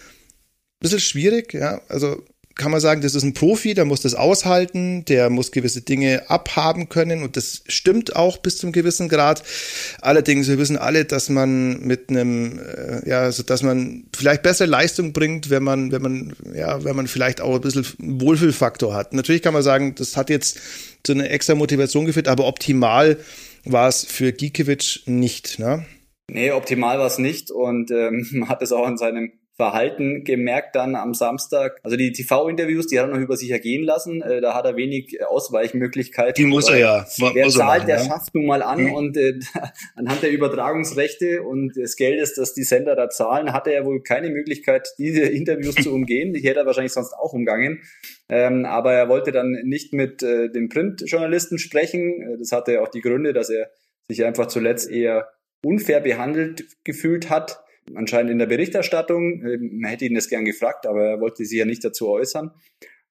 bisschen 0.79 0.99
schwierig, 0.99 1.53
ja. 1.53 1.81
Also 1.87 2.23
kann 2.55 2.71
man 2.71 2.79
sagen, 2.79 3.01
das 3.01 3.15
ist 3.15 3.23
ein 3.23 3.33
Profi, 3.33 3.73
der 3.73 3.85
muss 3.85 4.01
das 4.01 4.13
aushalten, 4.13 5.05
der 5.05 5.29
muss 5.29 5.51
gewisse 5.51 5.81
Dinge 5.81 6.29
abhaben 6.29 6.87
können 6.87 7.23
und 7.23 7.35
das 7.35 7.63
stimmt 7.67 8.15
auch 8.15 8.37
bis 8.37 8.57
zum 8.57 8.71
gewissen 8.71 9.09
Grad. 9.09 9.43
Allerdings, 10.01 10.47
wir 10.47 10.57
wissen 10.59 10.77
alle, 10.77 11.05
dass 11.05 11.29
man 11.29 11.81
mit 11.81 12.09
einem, 12.09 12.59
äh, 12.59 13.09
ja, 13.09 13.21
also 13.21 13.41
dass 13.43 13.63
man 13.63 14.05
vielleicht 14.15 14.43
bessere 14.43 14.67
Leistung 14.67 15.13
bringt, 15.13 15.49
wenn 15.49 15.63
man, 15.63 15.91
wenn 15.91 16.01
man, 16.01 16.33
ja, 16.53 16.83
wenn 16.83 16.95
man 16.95 17.07
vielleicht 17.07 17.41
auch 17.41 17.55
ein 17.55 17.61
bisschen 17.61 17.85
Wohlfühlfaktor 17.97 18.93
hat. 18.93 19.13
Natürlich 19.13 19.41
kann 19.41 19.53
man 19.53 19.63
sagen, 19.63 19.95
das 19.95 20.15
hat 20.15 20.29
jetzt 20.29 20.59
zu 21.03 21.13
einer 21.13 21.29
extra 21.29 21.55
Motivation 21.55 22.05
geführt, 22.05 22.27
aber 22.27 22.45
optimal 22.45 23.17
war 23.65 23.87
es 23.87 24.05
für 24.05 24.31
Gikiewicz 24.31 25.01
nicht, 25.05 25.57
ne? 25.57 25.85
Nee, 26.29 26.51
optimal 26.51 26.99
war 26.99 27.07
es 27.07 27.17
nicht 27.17 27.51
und 27.51 27.91
ähm, 27.91 28.27
man 28.31 28.49
hat 28.49 28.61
es 28.61 28.71
auch 28.71 28.85
an 28.85 28.97
seinem 28.97 29.31
Verhalten 29.55 30.23
gemerkt 30.23 30.75
dann 30.75 30.95
am 30.95 31.13
Samstag. 31.13 31.79
Also 31.83 31.95
die 31.95 32.11
TV-Interviews, 32.11 32.87
die 32.87 32.99
hat 32.99 33.07
er 33.07 33.13
noch 33.13 33.21
über 33.21 33.37
sich 33.37 33.51
ergehen 33.51 33.83
lassen. 33.83 34.23
Äh, 34.23 34.41
da 34.41 34.55
hat 34.55 34.65
er 34.65 34.75
wenig 34.75 35.23
Ausweichmöglichkeiten. 35.23 36.33
Die 36.33 36.49
muss 36.49 36.69
er 36.69 36.79
ja. 36.79 37.05
Wer 37.19 37.49
zahlt, 37.49 37.83
machen, 37.83 37.87
der 37.87 37.97
ja? 37.97 38.05
schafft 38.05 38.33
nun 38.33 38.47
mal 38.47 38.63
an 38.63 38.85
mhm. 38.85 38.93
und 38.93 39.17
äh, 39.17 39.39
anhand 39.95 40.23
der 40.23 40.31
Übertragungsrechte 40.31 41.43
und 41.43 41.75
des 41.75 41.97
Geldes, 41.97 42.33
das 42.33 42.55
die 42.55 42.63
Sender 42.63 42.95
da 42.95 43.09
zahlen, 43.09 43.53
hatte 43.53 43.71
er 43.71 43.85
wohl 43.85 44.01
keine 44.01 44.31
Möglichkeit, 44.31 44.89
diese 44.97 45.21
Interviews 45.21 45.75
zu 45.75 45.93
umgehen. 45.93 46.33
Die 46.33 46.41
hätte 46.41 46.61
er 46.61 46.65
wahrscheinlich 46.65 46.93
sonst 46.93 47.13
auch 47.13 47.33
umgangen. 47.33 47.83
Ähm, 48.29 48.65
aber 48.65 48.93
er 48.93 49.07
wollte 49.07 49.31
dann 49.31 49.51
nicht 49.63 49.93
mit 49.93 50.23
äh, 50.23 50.49
den 50.49 50.69
Printjournalisten 50.69 51.59
sprechen. 51.59 52.21
Äh, 52.21 52.37
das 52.39 52.51
hatte 52.51 52.81
auch 52.81 52.87
die 52.87 53.01
Gründe, 53.01 53.33
dass 53.33 53.51
er 53.51 53.69
sich 54.07 54.25
einfach 54.25 54.47
zuletzt 54.47 54.89
eher 54.89 55.29
unfair 55.63 56.01
behandelt 56.01 56.65
gefühlt 56.83 57.29
hat 57.29 57.62
anscheinend 57.95 58.31
in 58.31 58.39
der 58.39 58.45
Berichterstattung. 58.45 59.43
Äh, 59.43 59.57
man 59.57 59.89
hätte 59.89 60.05
ihn 60.05 60.15
das 60.15 60.29
gern 60.29 60.45
gefragt, 60.45 60.85
aber 60.85 61.03
er 61.03 61.21
wollte 61.21 61.45
sich 61.45 61.57
ja 61.57 61.65
nicht 61.65 61.83
dazu 61.83 62.09
äußern. 62.09 62.51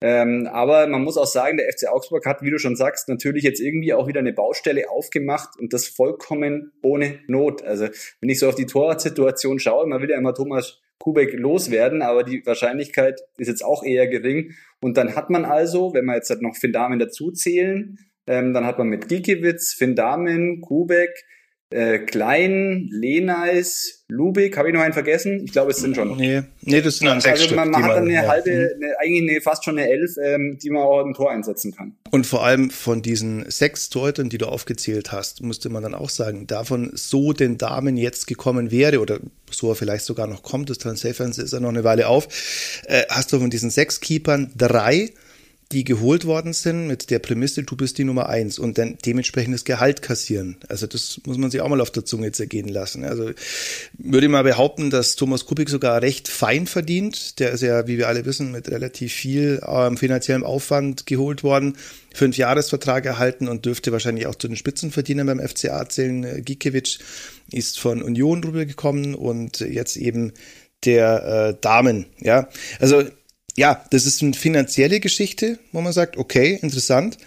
Ähm, 0.02 0.48
aber 0.50 0.88
man 0.88 1.02
muss 1.04 1.16
auch 1.16 1.26
sagen, 1.26 1.58
der 1.58 1.72
FC 1.72 1.86
Augsburg 1.88 2.26
hat, 2.26 2.42
wie 2.42 2.50
du 2.50 2.58
schon 2.58 2.74
sagst, 2.74 3.08
natürlich 3.08 3.44
jetzt 3.44 3.60
irgendwie 3.60 3.94
auch 3.94 4.08
wieder 4.08 4.18
eine 4.18 4.32
Baustelle 4.32 4.90
aufgemacht 4.90 5.50
und 5.60 5.72
das 5.72 5.86
vollkommen 5.86 6.72
ohne 6.82 7.20
Not. 7.28 7.62
Also 7.62 7.86
wenn 8.20 8.28
ich 8.28 8.40
so 8.40 8.48
auf 8.48 8.56
die 8.56 8.66
Torwartsituation 8.66 9.60
schaue, 9.60 9.86
man 9.86 10.02
will 10.02 10.10
ja 10.10 10.18
immer 10.18 10.34
Thomas 10.34 10.80
Kubek 10.98 11.34
loswerden, 11.34 12.02
aber 12.02 12.24
die 12.24 12.44
Wahrscheinlichkeit 12.44 13.20
ist 13.36 13.46
jetzt 13.46 13.64
auch 13.64 13.84
eher 13.84 14.08
gering. 14.08 14.54
Und 14.80 14.96
dann 14.96 15.14
hat 15.14 15.30
man 15.30 15.44
also, 15.44 15.94
wenn 15.94 16.04
wir 16.04 16.16
jetzt 16.16 16.30
halt 16.30 16.42
noch 16.42 16.56
Finn 16.56 16.72
Damen 16.72 16.98
dazu 16.98 17.30
zählen, 17.30 17.98
ähm, 18.26 18.54
dann 18.54 18.66
hat 18.66 18.78
man 18.78 18.88
mit 18.88 19.08
Gikiewicz, 19.08 19.72
Finn 19.72 19.94
Damen, 19.94 20.60
Kubek, 20.60 21.24
äh, 21.72 21.98
Klein, 22.00 22.88
Lenais, 22.90 24.04
Lubik, 24.08 24.56
habe 24.56 24.68
ich 24.68 24.74
noch 24.74 24.82
einen 24.82 24.92
vergessen? 24.92 25.42
Ich 25.44 25.52
glaube, 25.52 25.70
es 25.70 25.78
sind 25.78 25.96
schon. 25.96 26.16
Nee, 26.16 26.42
nee 26.60 26.80
das 26.80 26.98
sind 26.98 27.08
dann 27.08 27.20
sechs 27.20 27.40
Also 27.40 27.54
man, 27.54 27.70
man 27.70 27.82
hat 27.82 27.96
dann 27.96 28.04
eine 28.04 28.14
ja. 28.14 28.28
halbe, 28.28 28.50
mhm. 28.50 28.84
eine, 28.84 29.00
eigentlich 29.00 29.30
eine, 29.30 29.40
fast 29.40 29.64
schon 29.64 29.78
eine 29.78 29.88
Elf, 29.88 30.16
ähm, 30.22 30.58
die 30.62 30.70
man 30.70 30.82
auch 30.82 31.00
im 31.00 31.14
Tor 31.14 31.30
einsetzen 31.30 31.74
kann. 31.74 31.96
Und 32.10 32.26
vor 32.26 32.44
allem 32.44 32.70
von 32.70 33.02
diesen 33.02 33.50
sechs 33.50 33.88
Torhütern, 33.88 34.28
die 34.28 34.38
du 34.38 34.46
aufgezählt 34.46 35.12
hast, 35.12 35.42
musste 35.42 35.70
man 35.70 35.82
dann 35.82 35.94
auch 35.94 36.10
sagen, 36.10 36.46
davon 36.46 36.90
so 36.94 37.32
den 37.32 37.58
Damen 37.58 37.96
jetzt 37.96 38.26
gekommen 38.26 38.70
wäre 38.70 39.00
oder 39.00 39.18
so 39.50 39.70
er 39.70 39.74
vielleicht 39.74 40.04
sogar 40.04 40.26
noch 40.26 40.42
kommt, 40.42 40.70
das 40.70 40.78
Transferfenster 40.78 41.42
ist 41.42 41.52
ja 41.52 41.60
noch 41.60 41.70
eine 41.70 41.84
Weile 41.84 42.08
auf, 42.08 42.28
äh, 42.86 43.02
hast 43.08 43.32
du 43.32 43.38
von 43.38 43.50
diesen 43.50 43.70
sechs 43.70 44.00
Keepern 44.00 44.52
drei 44.56 45.10
die 45.72 45.84
geholt 45.84 46.26
worden 46.26 46.52
sind 46.52 46.86
mit 46.86 47.10
der 47.10 47.18
Prämisse, 47.18 47.62
du 47.62 47.76
bist 47.76 47.96
die 47.96 48.04
Nummer 48.04 48.28
eins 48.28 48.58
und 48.58 48.76
dann 48.76 48.98
dementsprechendes 49.04 49.64
Gehalt 49.64 50.02
kassieren. 50.02 50.58
Also 50.68 50.86
das 50.86 51.20
muss 51.26 51.38
man 51.38 51.50
sich 51.50 51.62
auch 51.62 51.68
mal 51.68 51.80
auf 51.80 51.90
der 51.90 52.04
Zunge 52.04 52.30
zergehen 52.32 52.68
lassen. 52.68 53.04
Also 53.04 53.30
würde 53.94 54.26
ich 54.26 54.30
mal 54.30 54.44
behaupten, 54.44 54.90
dass 54.90 55.16
Thomas 55.16 55.46
Kubik 55.46 55.70
sogar 55.70 56.02
recht 56.02 56.28
fein 56.28 56.66
verdient. 56.66 57.38
Der 57.38 57.52
ist 57.52 57.62
ja, 57.62 57.86
wie 57.86 57.96
wir 57.96 58.08
alle 58.08 58.26
wissen, 58.26 58.52
mit 58.52 58.70
relativ 58.70 59.14
viel 59.14 59.62
ähm, 59.66 59.96
finanziellem 59.96 60.44
Aufwand 60.44 61.06
geholt 61.06 61.42
worden. 61.42 61.76
Fünf 62.14 62.36
Jahresvertrag 62.36 63.06
erhalten 63.06 63.48
und 63.48 63.64
dürfte 63.64 63.92
wahrscheinlich 63.92 64.26
auch 64.26 64.34
zu 64.34 64.48
den 64.48 64.56
Spitzenverdienern 64.56 65.26
beim 65.26 65.40
FCA 65.40 65.88
zählen. 65.88 66.44
Gikiewicz 66.44 66.98
ist 67.50 67.80
von 67.80 68.02
Union 68.02 68.44
rübergekommen 68.44 69.14
und 69.14 69.60
jetzt 69.60 69.96
eben 69.96 70.32
der 70.84 71.54
äh, 71.54 71.60
Damen. 71.60 72.06
Ja, 72.20 72.48
also 72.78 73.04
ja, 73.56 73.84
das 73.90 74.06
ist 74.06 74.22
eine 74.22 74.34
finanzielle 74.34 75.00
Geschichte, 75.00 75.58
wo 75.72 75.80
man 75.80 75.92
sagt, 75.92 76.16
okay, 76.16 76.58
interessant. 76.62 77.18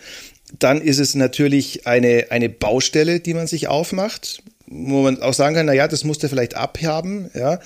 Dann 0.59 0.81
ist 0.81 0.99
es 0.99 1.15
natürlich 1.15 1.87
eine, 1.87 2.27
eine 2.29 2.49
Baustelle, 2.49 3.19
die 3.19 3.33
man 3.33 3.47
sich 3.47 3.67
aufmacht, 3.67 4.43
wo 4.67 5.03
man 5.03 5.21
auch 5.21 5.33
sagen 5.33 5.55
kann, 5.55 5.65
na 5.65 5.73
ja, 5.73 5.87
das 5.87 6.03
muss 6.03 6.19
der 6.19 6.29
vielleicht 6.29 6.55
abhaben, 6.55 7.29
ja. 7.33 7.59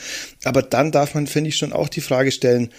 Aber 0.43 0.61
dann 0.61 0.91
darf 0.91 1.13
man, 1.13 1.27
finde 1.27 1.49
ich, 1.49 1.57
schon 1.57 1.73
auch 1.73 1.89
die 1.89 2.01
Frage 2.01 2.31
stellen, 2.31 2.71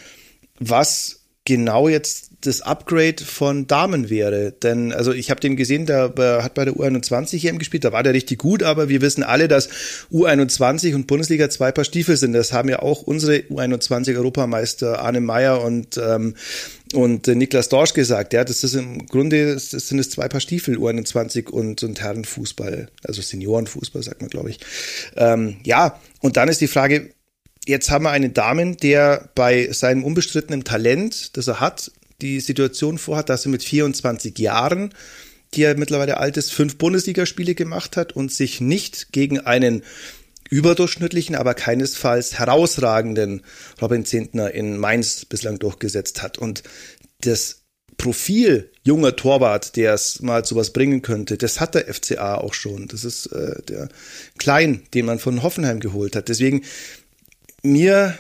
was 0.59 1.21
genau 1.45 1.89
jetzt 1.89 2.30
das 2.41 2.63
Upgrade 2.63 3.25
von 3.25 3.67
Damen 3.67 4.11
wäre. 4.11 4.53
Denn, 4.53 4.93
also 4.93 5.13
ich 5.13 5.31
habe 5.31 5.41
den 5.41 5.57
gesehen, 5.57 5.87
der, 5.87 6.13
hat 6.43 6.55
bei 6.55 6.65
der 6.65 6.75
U21 6.75 7.47
EM 7.47 7.59
gespielt, 7.59 7.85
da 7.85 7.93
war 7.93 8.03
der 8.03 8.15
richtig 8.15 8.39
gut, 8.39 8.63
aber 8.63 8.89
wir 8.89 9.01
wissen 9.01 9.23
alle, 9.23 9.49
dass 9.49 9.69
U21 10.13 10.95
und 10.95 11.07
Bundesliga 11.07 11.51
zwei 11.51 11.73
Paar 11.73 11.85
Stiefel 11.85 12.17
sind. 12.17 12.33
Das 12.33 12.53
haben 12.53 12.69
ja 12.69 12.81
auch 12.81 13.03
unsere 13.03 13.39
U21-Europameister 13.39 15.01
Arne 15.01 15.21
Meyer 15.21 15.63
und 15.63 15.99
ähm, 15.99 16.35
und 16.93 17.29
äh, 17.29 17.37
Niklas 17.37 17.69
Dorsch 17.69 17.95
gesagt, 17.95 18.33
ja, 18.33 18.43
das 18.43 18.65
ist 18.65 18.75
im 18.75 19.07
Grunde, 19.07 19.55
das 19.55 19.71
sind 19.71 20.01
es 20.01 20.11
zwei 20.11 20.29
Paar 20.29 20.41
Stiefel, 20.41 20.77
U21 20.77 21.49
und, 21.49 21.85
und 21.85 22.01
Herrenfußball, 22.01 22.89
also 23.05 23.23
Seniorenfußball, 23.23 24.03
sagt 24.03 24.23
man, 24.23 24.31
glaube 24.31 24.51
ich. 24.51 24.59
Ähm, 25.17 25.59
ja, 25.63 26.01
und 26.21 26.37
dann 26.37 26.49
ist 26.49 26.61
die 26.61 26.67
Frage, 26.67 27.11
jetzt 27.67 27.91
haben 27.91 28.05
wir 28.05 28.11
einen 28.11 28.35
Damen, 28.35 28.77
der 28.77 29.31
bei 29.35 29.71
seinem 29.73 30.05
unbestrittenen 30.05 30.65
Talent, 30.65 31.37
das 31.37 31.47
er 31.47 31.61
hat, 31.61 31.93
die 32.23 32.41
Situation 32.41 32.99
vorhat, 32.99 33.29
dass 33.29 33.47
er 33.47 33.51
mit 33.51 33.63
24 33.63 34.39
Jahren, 34.39 34.95
die 35.55 35.63
er 35.63 35.77
mittlerweile 35.77 36.19
alt 36.19 36.37
ist, 36.37 36.53
fünf 36.53 36.77
Bundesligaspiele 36.79 37.55
gemacht 37.55 37.97
hat 37.97 38.13
und 38.13 38.33
sich 38.33 38.61
nicht 38.61 39.13
gegen 39.13 39.41
einen 39.41 39.83
überdurchschnittlichen, 40.49 41.37
aber 41.37 41.55
keinesfalls 41.55 42.39
herausragenden 42.39 43.43
Robin 43.81 44.05
Zehntner 44.05 44.53
in 44.53 44.79
Mainz 44.79 45.25
bislang 45.25 45.59
durchgesetzt 45.59 46.23
hat. 46.23 46.39
Und 46.39 46.63
das 47.21 47.63
Profil 47.97 48.71
junger 48.83 49.15
Torwart, 49.15 49.77
der 49.77 49.95
es 49.95 50.23
mal 50.23 50.45
zu 50.45 50.57
was 50.57 50.73
bringen 50.73 51.03
könnte, 51.03 51.37
das 51.37 51.61
hat 51.61 51.75
der 51.75 51.93
FCA 51.93 52.37
auch 52.37 52.55
schon. 52.55 52.89
Das 52.89 53.05
ist 53.05 53.27
äh, 53.27 53.63
der 53.63 53.89
Klein, 54.39 54.83
den 54.95 55.07
man 55.07 55.19
von 55.19 55.43
Hoffenheim 55.43 55.81
geholt 55.81 56.17
hat. 56.17 56.29
Deswegen 56.29 56.63
mir 57.63 58.19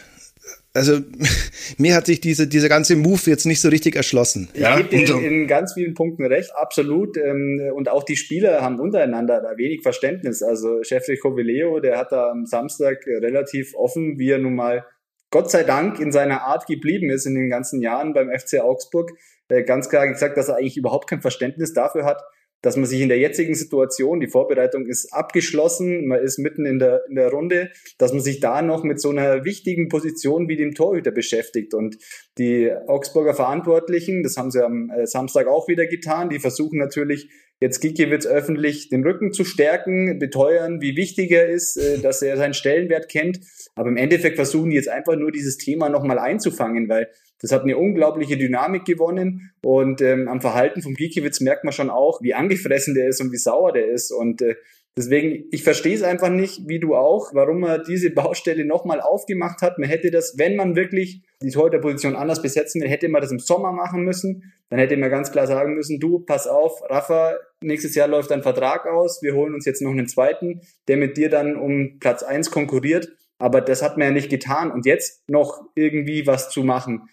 also 0.73 0.99
mir 1.79 1.95
hat 1.95 2.07
sich 2.07 2.21
diese, 2.21 2.47
dieser 2.47 2.69
ganze 2.69 2.97
Move 2.97 3.21
jetzt 3.27 3.47
nicht 3.47 3.61
so 3.61 3.69
richtig 3.69 3.97
erschlossen. 3.97 4.49
Ich 4.55 4.61
ja? 4.61 4.77
gebe 4.77 4.89
dir 4.89 5.17
in, 5.17 5.25
in 5.25 5.47
ganz 5.47 5.75
vielen 5.75 5.95
Punkten 5.95 6.25
recht, 6.25 6.51
absolut. 6.55 7.17
Ähm, 7.17 7.61
und 7.75 7.89
auch 7.89 8.05
die 8.05 8.17
Spieler 8.17 8.63
haben 8.63 8.79
untereinander 8.79 9.41
da 9.41 9.57
wenig 9.57 9.83
Verständnis. 9.83 10.43
Also 10.43 10.83
Chefrich 10.83 11.21
Covileo, 11.21 11.81
der 11.81 11.99
hat 11.99 12.13
da 12.13 12.31
am 12.31 12.47
Samstag 12.47 13.07
relativ 13.07 13.75
offen, 13.75 14.19
wie 14.19 14.31
er 14.31 14.39
nun 14.39 14.55
mal 14.55 14.85
Gott 15.31 15.51
sei 15.51 15.63
Dank 15.63 16.01
in 16.01 16.11
seiner 16.11 16.43
Art 16.43 16.67
geblieben 16.67 17.11
ist 17.11 17.25
in 17.25 17.35
den 17.35 17.51
ganzen 17.51 17.81
Jahren 17.81 18.13
beim 18.13 18.31
FC 18.37 18.61
Augsburg, 18.61 19.13
äh, 19.49 19.63
ganz 19.63 19.89
klar 19.89 20.09
gesagt, 20.09 20.37
dass 20.37 20.49
er 20.49 20.57
eigentlich 20.57 20.77
überhaupt 20.77 21.09
kein 21.09 21.21
Verständnis 21.21 21.73
dafür 21.73 22.05
hat, 22.05 22.21
dass 22.63 22.77
man 22.77 22.87
sich 22.87 23.01
in 23.01 23.09
der 23.09 23.19
jetzigen 23.19 23.55
Situation, 23.55 24.21
die 24.21 24.29
Vorbereitung 24.29 24.87
ist 24.87 25.13
abgeschlossen, 25.13 26.07
man 26.07 26.21
ist 26.21 26.39
mitten 26.39 26.67
in 26.67 26.79
der, 26.79 27.03
in 27.09 27.15
der 27.15 27.31
Runde, 27.31 27.71
dass 27.99 28.13
man 28.13 28.21
sich 28.21 28.41
da 28.41 28.63
noch 28.63 28.85
mit 28.85 29.01
so 29.01 29.11
einer 29.11 29.45
wichtigen 29.45 29.89
Position 29.89 30.49
wie 30.49 30.57
dem 30.57 30.75
Torhüter 30.75 31.11
beschäftigt. 31.11 31.75
Und 31.75 31.97
die 32.39 32.71
Augsburger 32.87 33.35
Verantwortlichen, 33.35 34.23
das 34.23 34.37
haben 34.37 34.51
sie 34.51 34.65
am 34.65 34.91
äh, 34.91 35.07
Samstag 35.07 35.47
auch 35.47 35.69
wieder 35.69 35.87
getan, 35.87 36.29
die 36.29 36.39
versuchen 36.39 36.79
natürlich 36.79 37.31
jetzt 37.61 37.81
Gikiewicz 37.81 38.27
öffentlich 38.27 38.89
den 38.89 39.05
Rücken 39.05 39.33
zu 39.33 39.45
stärken, 39.45 40.19
beteuern, 40.19 40.81
wie 40.81 40.97
wichtig 40.97 41.31
er 41.31 41.49
ist, 41.49 41.77
äh, 41.77 41.99
dass 41.99 42.23
er 42.23 42.37
seinen 42.37 42.55
Stellenwert 42.55 43.09
kennt. 43.09 43.41
Aber 43.75 43.89
im 43.89 43.97
Endeffekt 43.97 44.37
versuchen 44.37 44.71
die 44.71 44.77
jetzt 44.77 44.89
einfach 44.89 45.17
nur 45.17 45.31
dieses 45.31 45.57
Thema 45.57 45.89
nochmal 45.89 46.19
einzufangen, 46.19 46.89
weil 46.89 47.09
das 47.41 47.53
hat 47.53 47.63
eine 47.63 47.77
unglaubliche 47.77 48.37
Dynamik 48.37 48.85
gewonnen 48.85 49.53
und 49.63 50.01
ähm, 50.01 50.29
am 50.29 50.41
Verhalten 50.41 50.83
vom 50.83 50.95
Gikiewicz 50.95 51.41
merkt 51.41 51.65
man 51.65 51.73
schon 51.73 51.91
auch, 51.91 52.23
wie 52.23 52.35
angefressen 52.35 52.95
der 52.95 53.09
ist 53.09 53.21
und 53.21 53.33
wie 53.33 53.39
sauer 53.39 53.73
der 53.73 53.89
ist. 53.89 54.13
Und 54.13 54.43
äh, 54.43 54.57
Deswegen, 54.97 55.45
ich 55.53 55.63
verstehe 55.63 55.95
es 55.95 56.03
einfach 56.03 56.31
nicht, 56.31 56.67
wie 56.67 56.81
du 56.81 56.97
auch, 56.97 57.33
warum 57.33 57.61
man 57.61 57.83
diese 57.87 58.11
Baustelle 58.11 58.65
nochmal 58.65 59.01
aufgemacht 59.01 59.63
hat. 59.63 59.79
Man 59.79 59.89
hätte 59.89 60.11
das, 60.11 60.35
wenn 60.37 60.57
man 60.57 60.75
wirklich 60.75 61.23
die 61.43 61.51
Torhüterposition 61.51 62.17
anders 62.17 62.43
besetzen 62.43 62.83
will, 62.83 62.89
hätte 62.89 63.09
man 63.09 63.23
das 63.23 63.31
im 63.31 63.39
Sommer 63.39 63.73
machen 63.73 64.03
müssen. 64.03 64.53
Dann 64.69 64.81
hätte 64.81 64.97
man 64.97 65.09
ganz 65.09 65.31
klar 65.31 65.47
sagen 65.47 65.75
müssen, 65.75 66.01
du, 66.01 66.19
pass 66.19 66.49
auf, 66.49 66.83
Rafa, 66.91 67.37
nächstes 67.63 67.95
Jahr 67.95 68.09
läuft 68.09 68.33
dein 68.33 68.43
Vertrag 68.43 68.87
aus, 68.87 69.23
wir 69.23 69.35
holen 69.35 69.55
uns 69.55 69.65
jetzt 69.65 69.81
noch 69.81 69.91
einen 69.91 70.09
zweiten, 70.09 70.61
der 70.89 70.97
mit 70.97 71.17
dir 71.17 71.31
dann 71.31 71.57
um 71.57 71.99
Platz 72.01 72.23
eins 72.23 72.51
konkurriert. 72.51 73.09
Aber 73.39 73.61
das 73.61 73.83
hat 73.83 73.97
man 73.97 74.09
ja 74.09 74.13
nicht 74.13 74.29
getan. 74.29 74.71
Und 74.73 74.87
jetzt 74.87 75.23
noch 75.31 75.63
irgendwie 75.77 76.27
was 76.27 76.51
zu 76.51 76.63
machen. 76.65 77.09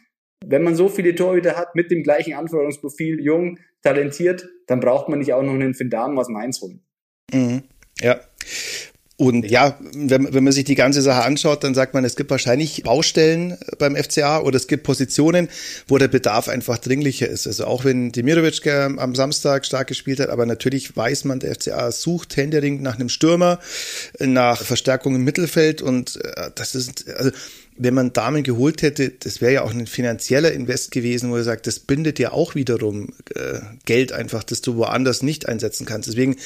Wenn 0.45 0.63
man 0.63 0.75
so 0.75 0.87
viele 0.89 1.15
Torhüter 1.15 1.55
hat 1.55 1.75
mit 1.75 1.91
dem 1.91 2.03
gleichen 2.03 2.33
Anforderungsprofil, 2.33 3.19
jung, 3.19 3.59
talentiert, 3.81 4.47
dann 4.67 4.79
braucht 4.79 5.09
man 5.09 5.19
nicht 5.19 5.33
auch 5.33 5.43
noch 5.43 5.53
einen 5.53 5.73
Findam 5.73 6.17
aus 6.17 6.29
Mainz 6.29 6.61
holen. 6.61 6.81
Mhm. 7.33 7.63
Ja. 7.99 8.19
Und 9.19 9.49
ja, 9.49 9.79
wenn, 9.95 10.31
wenn 10.31 10.43
man 10.43 10.53
sich 10.53 10.65
die 10.65 10.75
ganze 10.75 11.01
Sache 11.01 11.23
anschaut, 11.23 11.63
dann 11.63 11.73
sagt 11.73 11.95
man, 11.95 12.05
es 12.05 12.15
gibt 12.15 12.29
wahrscheinlich 12.29 12.83
Baustellen 12.83 13.57
beim 13.79 13.95
FCA 13.95 14.41
oder 14.41 14.57
es 14.57 14.67
gibt 14.67 14.83
Positionen, 14.83 15.49
wo 15.87 15.97
der 15.97 16.07
Bedarf 16.07 16.47
einfach 16.47 16.77
dringlicher 16.77 17.27
ist. 17.27 17.47
Also 17.47 17.65
auch 17.65 17.83
wenn 17.83 18.11
Demirovic 18.11 18.67
am 18.67 19.15
Samstag 19.15 19.65
stark 19.65 19.87
gespielt 19.87 20.19
hat, 20.19 20.29
aber 20.29 20.45
natürlich 20.45 20.95
weiß 20.95 21.25
man, 21.25 21.39
der 21.39 21.55
FCA 21.55 21.91
sucht 21.91 22.37
händeringend 22.37 22.83
nach 22.83 22.99
einem 22.99 23.09
Stürmer, 23.09 23.59
nach 24.19 24.61
Verstärkung 24.61 25.15
im 25.15 25.23
Mittelfeld 25.23 25.81
und 25.81 26.23
äh, 26.23 26.51
das 26.53 26.75
ist, 26.75 27.09
also 27.09 27.31
wenn 27.77 27.93
man 27.93 28.13
Damen 28.13 28.43
geholt 28.43 28.81
hätte, 28.81 29.09
das 29.09 29.41
wäre 29.41 29.53
ja 29.53 29.61
auch 29.63 29.71
ein 29.71 29.87
finanzieller 29.87 30.51
Invest 30.51 30.91
gewesen, 30.91 31.31
wo 31.31 31.37
er 31.37 31.43
sagt, 31.43 31.67
das 31.67 31.79
bindet 31.79 32.19
ja 32.19 32.31
auch 32.31 32.55
wiederum 32.55 33.13
äh, 33.35 33.59
Geld 33.85 34.11
einfach, 34.11 34.43
das 34.43 34.61
du 34.61 34.75
woanders 34.75 35.21
nicht 35.21 35.47
einsetzen 35.47 35.85
kannst. 35.85 36.09
Deswegen 36.09 36.37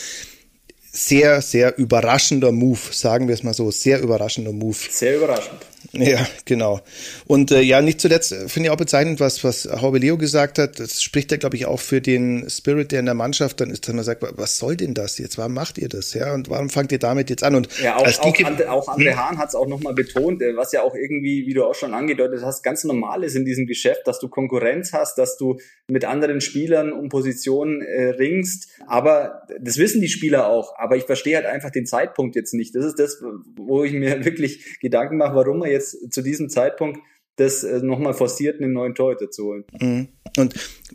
sehr, 0.91 1.41
sehr 1.41 1.77
überraschender 1.77 2.51
Move, 2.51 2.79
sagen 2.91 3.27
wir 3.27 3.35
es 3.35 3.43
mal 3.43 3.53
so, 3.53 3.71
sehr 3.71 4.01
überraschender 4.01 4.51
Move. 4.51 4.77
Sehr 4.89 5.15
überraschend. 5.15 5.59
Ja, 5.93 6.25
genau. 6.45 6.81
Und 7.25 7.51
äh, 7.51 7.61
ja, 7.61 7.81
nicht 7.81 7.99
zuletzt 8.01 8.31
äh, 8.31 8.47
finde 8.47 8.67
ich 8.67 8.71
auch 8.71 8.77
bezeichnend, 8.77 9.19
was, 9.19 9.43
was 9.43 9.67
Haube 9.81 9.97
Leo 9.97 10.17
gesagt 10.17 10.57
hat. 10.57 10.79
Das 10.79 11.01
spricht 11.01 11.31
ja, 11.31 11.37
glaube 11.37 11.55
ich, 11.55 11.65
auch 11.65 11.79
für 11.79 12.01
den 12.01 12.49
Spirit, 12.49 12.91
der 12.91 12.99
in 12.99 13.05
der 13.05 13.15
Mannschaft 13.15 13.59
dann 13.61 13.69
ist, 13.69 13.87
dass 13.87 13.95
man 13.95 14.03
sagt, 14.03 14.23
was 14.37 14.57
soll 14.57 14.77
denn 14.77 14.93
das 14.93 15.17
jetzt? 15.17 15.37
Warum 15.37 15.53
macht 15.53 15.77
ihr 15.77 15.89
das? 15.89 16.13
Ja, 16.13 16.33
und 16.33 16.49
warum 16.49 16.69
fangt 16.69 16.91
ihr 16.91 16.99
damit 16.99 17.29
jetzt 17.29 17.43
an? 17.43 17.55
Und 17.55 17.69
ja, 17.81 17.97
auch, 17.97 18.05
auch, 18.05 18.43
Ande, 18.43 18.71
auch 18.71 18.87
André 18.87 19.11
hm? 19.11 19.17
Hahn 19.17 19.37
hat 19.37 19.49
es 19.49 19.55
auch 19.55 19.67
nochmal 19.67 19.93
betont, 19.93 20.41
äh, 20.41 20.55
was 20.55 20.71
ja 20.71 20.83
auch 20.83 20.95
irgendwie, 20.95 21.45
wie 21.45 21.53
du 21.53 21.65
auch 21.65 21.75
schon 21.75 21.93
angedeutet 21.93 22.41
hast, 22.43 22.63
ganz 22.63 22.83
normal 22.83 23.23
ist 23.23 23.35
in 23.35 23.45
diesem 23.45 23.65
Geschäft, 23.65 24.01
dass 24.05 24.19
du 24.19 24.29
Konkurrenz 24.29 24.93
hast, 24.93 25.17
dass 25.17 25.37
du 25.37 25.57
mit 25.87 26.05
anderen 26.05 26.41
Spielern 26.41 26.91
um 26.91 27.09
Positionen 27.09 27.81
äh, 27.81 28.09
ringst. 28.09 28.69
Aber 28.87 29.43
das 29.59 29.77
wissen 29.77 30.01
die 30.01 30.09
Spieler 30.09 30.47
auch. 30.47 30.73
Aber 30.77 30.95
ich 30.95 31.03
verstehe 31.03 31.35
halt 31.35 31.45
einfach 31.45 31.71
den 31.71 31.85
Zeitpunkt 31.85 32.35
jetzt 32.35 32.53
nicht. 32.53 32.75
Das 32.75 32.85
ist 32.85 32.99
das, 32.99 33.21
wo 33.55 33.83
ich 33.83 33.93
mir 33.93 34.23
wirklich 34.25 34.79
Gedanken 34.79 35.17
mache, 35.17 35.35
warum 35.35 35.59
man 35.59 35.70
jetzt 35.71 36.11
zu 36.13 36.21
diesem 36.21 36.49
Zeitpunkt 36.49 36.99
das 37.37 37.63
äh, 37.63 37.79
nochmal 37.79 38.13
forciert, 38.13 38.61
einen 38.61 38.73
neuen 38.73 38.95
Torhüter 38.95 39.31
zu 39.31 39.45
holen. 39.45 39.63
Mhm. 39.79 40.07
Und 40.37 40.53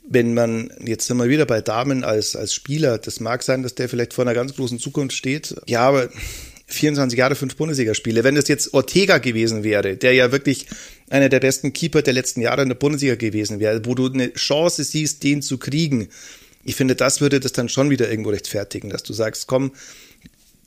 wenn 0.09 0.35
man, 0.35 0.71
jetzt 0.85 1.07
sind 1.07 1.23
wieder 1.29 1.47
bei 1.47 1.61
Damen 1.61 2.05
als, 2.05 2.37
als 2.37 2.55
Spieler, 2.55 2.99
das 2.99 3.21
mag 3.21 3.43
sein, 3.43 3.63
dass 3.63 3.75
der 3.75 3.89
vielleicht 3.89 4.15
vor 4.15 4.25
einer 4.25 4.35
ganz 4.35 4.55
großen 4.55 4.79
Zukunft 4.79 5.17
steht. 5.17 5.55
Ja, 5.67 5.81
aber 5.81 6.09
24 6.69 7.19
Jahre, 7.19 7.35
fünf 7.35 7.57
Bundesligaspiele. 7.57 8.25
Wenn 8.25 8.35
das 8.35 8.49
jetzt 8.49 8.75
Ortega 8.75 9.19
gewesen 9.19 9.63
wäre, 9.63 9.97
der 9.97 10.15
ja 10.15 10.33
wirklich 10.33 10.67
einer 11.11 11.29
der 11.29 11.41
besten 11.41 11.73
Keeper 11.73 12.03
der 12.03 12.15
letzten 12.15 12.41
Jahre 12.41 12.63
in 12.63 12.69
der 12.69 12.77
Bundesliga 12.77 13.15
gewesen 13.15 13.61
wäre, 13.61 13.85
wo 13.85 13.95
du 13.95 14.07
eine 14.07 14.33
Chance 14.33 14.85
siehst, 14.85 15.23
den 15.23 15.43
zu 15.43 15.59
kriegen. 15.59 16.09
Ich 16.65 16.75
finde, 16.75 16.97
das 16.97 17.21
würde 17.21 17.39
das 17.39 17.53
dann 17.53 17.69
schon 17.69 17.91
wieder 17.91 18.11
irgendwo 18.11 18.31
rechtfertigen, 18.31 18.91
dass 18.91 19.05
du 19.05 19.13
sagst, 19.13 19.47
komm, 19.47 19.73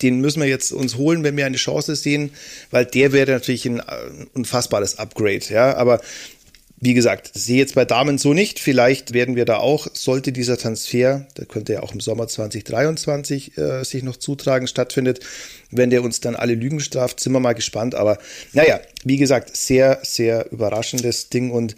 den 0.01 0.19
müssen 0.19 0.41
wir 0.41 0.47
jetzt 0.47 0.71
uns 0.71 0.95
holen, 0.95 1.23
wenn 1.23 1.37
wir 1.37 1.45
eine 1.45 1.57
Chance 1.57 1.95
sehen, 1.95 2.31
weil 2.71 2.85
der 2.85 3.11
wäre 3.11 3.31
natürlich 3.31 3.65
ein, 3.65 3.81
ein 3.81 4.27
unfassbares 4.33 4.97
Upgrade, 4.99 5.45
ja, 5.49 5.75
aber 5.75 6.01
wie 6.81 6.93
gesagt, 6.93 7.31
sehe 7.33 7.57
jetzt 7.57 7.75
bei 7.75 7.83
Damen 7.83 8.17
so 8.17 8.33
nicht. 8.33 8.59
Vielleicht 8.59 9.13
werden 9.13 9.35
wir 9.35 9.43
da 9.43 9.57
auch, 9.57 9.87
sollte 9.93 10.31
dieser 10.31 10.57
Transfer, 10.57 11.27
der 11.37 11.45
könnte 11.45 11.73
ja 11.73 11.83
auch 11.83 11.93
im 11.93 11.99
Sommer 11.99 12.27
2023 12.27 13.57
äh, 13.57 13.83
sich 13.83 14.03
noch 14.03 14.15
zutragen, 14.15 14.65
stattfindet, 14.67 15.19
wenn 15.71 15.89
der 15.89 16.03
uns 16.03 16.21
dann 16.21 16.35
alle 16.35 16.55
Lügen 16.55 16.79
straft, 16.79 17.19
sind 17.19 17.33
wir 17.33 17.41
mal 17.41 17.53
gespannt. 17.53 17.95
Aber 17.95 18.17
naja, 18.53 18.79
wie 19.03 19.17
gesagt, 19.17 19.55
sehr, 19.57 19.99
sehr 20.03 20.51
überraschendes 20.51 21.29
Ding 21.29 21.51
und 21.51 21.75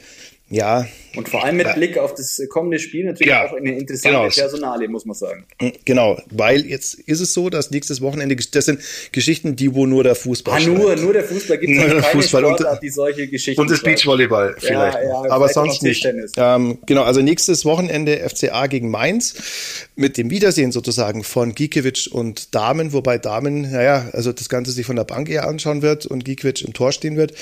ja. 0.52 0.86
Und 1.16 1.30
vor 1.30 1.44
allem 1.44 1.58
mit. 1.58 1.74
Blick 1.76 1.98
auf 1.98 2.14
das 2.14 2.42
kommende 2.50 2.80
Spiel 2.80 3.06
natürlich 3.06 3.32
ja, 3.32 3.46
auch 3.46 3.54
eine 3.54 3.78
interessante 3.78 4.18
genau. 4.18 4.30
Personale, 4.30 4.88
muss 4.90 5.06
man 5.06 5.16
sagen. 5.16 5.46
Mm, 5.62 5.70
genau, 5.86 6.22
weil 6.30 6.66
jetzt 6.66 6.96
ist 6.96 7.22
es 7.22 7.34
so, 7.34 7.50
dass 7.50 7.72
nächstes 7.72 8.02
Wochenende, 8.02 8.36
das 8.36 8.66
sind 8.66 8.82
Geschichten, 9.12 9.56
die 9.56 9.74
wo 9.74 9.86
nur 9.86 10.04
der 10.04 10.16
Fußball 10.16 10.62
Ah, 10.62 10.66
nur, 10.66 10.96
nur 10.98 11.14
der 11.14 11.24
Fußball 11.24 11.58
gibt 11.58 11.74
es 11.74 11.80
keine 11.80 12.04
Fußball 12.04 12.42
Sportart, 12.42 12.74
und, 12.74 12.84
die 12.84 12.90
solche 12.90 13.28
Geschichten 13.28 13.62
Und 13.62 13.72
das 13.72 13.82
Beachvolleyball 13.82 14.56
vielleicht, 14.58 14.98
ja, 14.98 15.26
ja, 15.26 15.32
aber 15.32 15.48
sonst 15.48 15.84
nicht. 15.84 16.06
Ähm, 16.36 16.80
genau, 16.86 17.04
also 17.04 17.22
nächstes 17.22 17.64
Wochenende 17.64 18.18
FCA 18.30 18.68
gegen 18.68 18.90
Mainz 18.90 19.88
mit 19.96 20.18
dem 20.18 20.30
Wiedersehen 20.30 20.72
sozusagen 20.74 21.24
von 21.24 21.56
Gikiewicz 21.56 22.08
und 22.08 22.54
Damen, 22.54 22.92
wobei 22.92 23.18
Damen, 23.18 23.72
naja, 23.72 24.10
also 24.12 24.34
das 24.34 24.50
Ganze 24.50 24.72
sich 24.72 24.86
von 24.86 24.98
der 24.98 25.06
Bank 25.06 25.30
eher 25.30 25.48
anschauen 25.48 25.82
wird 25.82 26.06
und 26.06 26.26
Gikiewicz 26.26 26.62
im 26.62 26.74
Tor 26.74 26.92
stehen 26.92 27.16
wird. 27.16 27.34